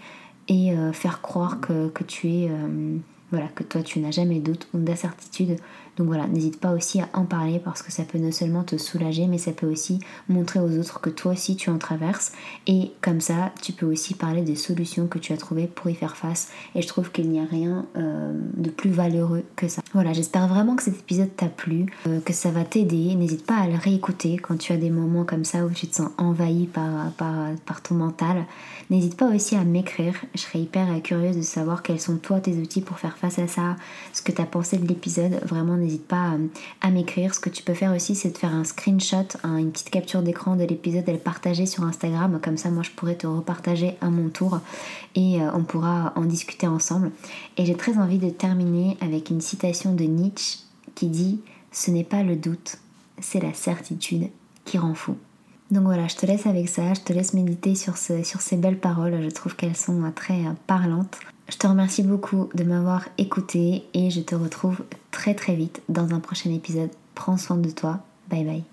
et 0.48 0.74
euh, 0.74 0.92
faire 0.94 1.22
croire 1.22 1.60
que, 1.60 1.92
tu 2.08 2.28
es... 2.30 2.50
Euh, 2.50 2.98
voilà, 3.32 3.48
que 3.50 3.64
toi 3.64 3.84
tu 3.84 4.00
n'as 4.00 4.12
jamais 4.12 4.40
doute 4.40 4.68
ou 4.74 4.80
d'incertitude. 4.80 5.58
Donc 6.00 6.08
voilà, 6.08 6.28
n'hésite 6.28 6.62
pas 6.62 6.72
aussi 6.72 7.02
à 7.02 7.10
en 7.14 7.26
parler 7.26 7.60
parce 7.60 7.82
que 7.82 7.92
ça 7.92 8.04
peut 8.04 8.18
non 8.18 8.32
seulement 8.32 8.64
te 8.64 8.78
soulager, 8.78 9.28
mais 9.28 9.38
ça 9.38 9.52
peut 9.52 9.68
aussi 9.68 10.00
montrer 10.30 10.62
aux 10.62 10.80
autres 10.80 11.02
que 11.02 11.10
toi 11.10 11.34
aussi 11.34 11.58
tu 11.58 11.70
en 11.70 11.78
traverses. 11.78 12.32
Et 12.68 12.94
comme 13.02 13.20
ça, 13.20 13.52
tu 13.62 13.74
peux 13.74 13.86
aussi 13.86 14.14
parler 14.14 14.44
des 14.44 14.56
solutions 14.56 15.08
que 15.08 15.20
tu 15.20 15.34
as 15.34 15.38
trouvées 15.38 15.68
pour 15.68 15.90
y 15.92 15.96
faire 15.96 16.16
face. 16.16 16.52
Et 16.74 16.82
je 16.82 16.88
trouve 16.88 17.12
qu'il 17.12 17.30
n'y 17.30 17.42
a 17.42 17.44
rien 17.44 17.86
euh, 17.98 18.32
de 18.56 18.70
plus 18.70 18.92
valeureux 18.92 19.44
que 19.58 19.68
ça. 19.68 19.82
Voilà, 19.94 20.14
j'espère 20.14 20.48
vraiment 20.48 20.78
que 20.78 20.84
cet 20.84 20.98
épisode 20.98 21.36
t'a 21.36 21.48
plu, 21.48 21.88
euh, 22.08 22.22
que 22.22 22.32
ça 22.32 22.50
va 22.50 22.64
t'aider. 22.64 23.14
N'hésite 23.16 23.46
pas 23.46 23.58
à 23.58 23.68
le 23.68 23.76
réécouter 23.76 24.38
quand 24.38 24.58
tu 24.58 24.72
as 24.72 24.78
des 24.78 24.92
moments 24.92 25.26
comme 25.26 25.44
ça 25.44 25.66
où 25.66 25.70
tu 25.70 25.88
te 25.88 25.96
sens 25.96 26.12
envahi 26.18 26.68
par, 26.68 27.12
par, 27.18 27.82
ton 27.82 27.96
mental. 27.96 28.46
N'hésite 28.90 29.18
pas 29.18 29.28
aussi 29.28 29.58
à 29.58 29.66
m'écrire. 29.66 30.14
Je 30.34 30.40
serais 30.40 30.60
hyper 30.60 30.88
curieuse 31.02 31.36
de 31.36 31.42
savoir 31.42 31.84
quels 31.84 32.00
sont 32.00 32.18
toi 32.18 32.40
tes 32.40 32.56
outils 32.56 32.82
pour 32.82 33.00
faire 33.00 33.18
face 33.18 33.40
à 33.40 33.48
ça, 33.48 33.76
ce 34.14 34.22
que 34.22 34.32
tu 34.32 34.42
as 34.42 34.46
pensé 34.46 34.78
de 34.78 34.88
l'épisode. 34.88 35.42
Vraiment, 35.46 35.76
n'hésite 35.76 35.89
pas 35.98 36.34
euh, 36.34 36.48
à, 36.82 36.92
m'écrire. 36.92 37.34
Ce 37.34 37.40
que 37.40 37.50
tu 37.50 37.64
peux 37.64 37.74
faire 37.74 37.94
aussi, 37.94 38.16
c'est 38.16 38.32
de 38.32 38.38
faire 38.38 38.54
un 38.54 38.64
screenshot, 38.64 39.28
une 39.44 39.72
petite 39.72 39.90
capture 39.90 40.22
d'écran 40.22 40.56
de 40.56 40.64
l'épisode 40.64 41.08
et 41.08 41.14
le 41.14 41.18
partager 41.18 41.66
sur 41.66 41.84
Instagram. 41.84 42.40
Comme 42.44 42.58
ça, 42.58 42.70
moi, 42.70 42.84
je 42.84 42.92
pourrais 42.92 43.16
te 43.16 43.28
repartager 43.28 43.96
à 44.02 44.10
mon 44.10 44.30
tour 44.30 44.60
et 45.16 45.42
euh, 45.42 45.50
on 45.54 45.64
pourra 45.64 46.14
en 46.16 46.26
discuter 46.26 46.68
ensemble. 46.68 47.12
Et 47.58 47.66
j'ai 47.66 47.76
très 47.76 47.98
envie 47.98 48.20
de 48.20 48.30
terminer 48.30 48.98
avec 49.02 49.30
une 49.30 49.42
citation 49.42 49.94
de 49.94 50.04
Nietzsche 50.04 50.60
qui 50.96 51.08
dit 51.08 51.40
Ce 51.72 51.92
n'est 51.92 52.04
pas 52.04 52.24
le 52.24 52.36
doute, 52.36 52.78
c'est 53.20 53.42
la 53.42 53.54
certitude 53.54 54.30
qui 54.66 54.78
rend 54.78 54.94
fou. 54.94 55.16
Donc 55.72 55.84
voilà, 55.84 56.08
je 56.08 56.16
te 56.16 56.26
laisse 56.26 56.48
avec 56.48 56.68
ça, 56.68 56.94
je 56.96 57.02
te 57.02 57.14
laisse 57.14 57.34
méditer 57.34 57.76
sur, 57.76 57.96
sur 57.98 58.42
ces 58.42 58.58
belles 58.58 58.80
paroles, 58.80 59.22
je 59.22 59.30
trouve 59.30 59.56
qu'elles 59.56 59.78
sont 59.78 60.04
euh, 60.04 60.10
très 60.14 60.40
parlantes. 60.68 61.20
Je 61.50 61.58
te 61.58 61.68
remercie 61.68 62.04
beaucoup 62.04 62.50
de 62.54 62.64
m'avoir 62.64 63.06
écouté 63.18 63.84
et 63.94 64.12
je 64.12 64.22
te 64.22 64.36
retrouve 64.36 64.84
très 65.12 65.34
très 65.34 65.56
vite 65.56 65.82
dans 65.90 66.14
un 66.14 66.20
prochain 66.20 66.52
épisode. 66.52 66.92
Prends 67.16 67.38
soin 67.38 67.58
de 67.58 67.72
toi. 67.72 68.00
Bye 68.30 68.44
bye. 68.46 68.64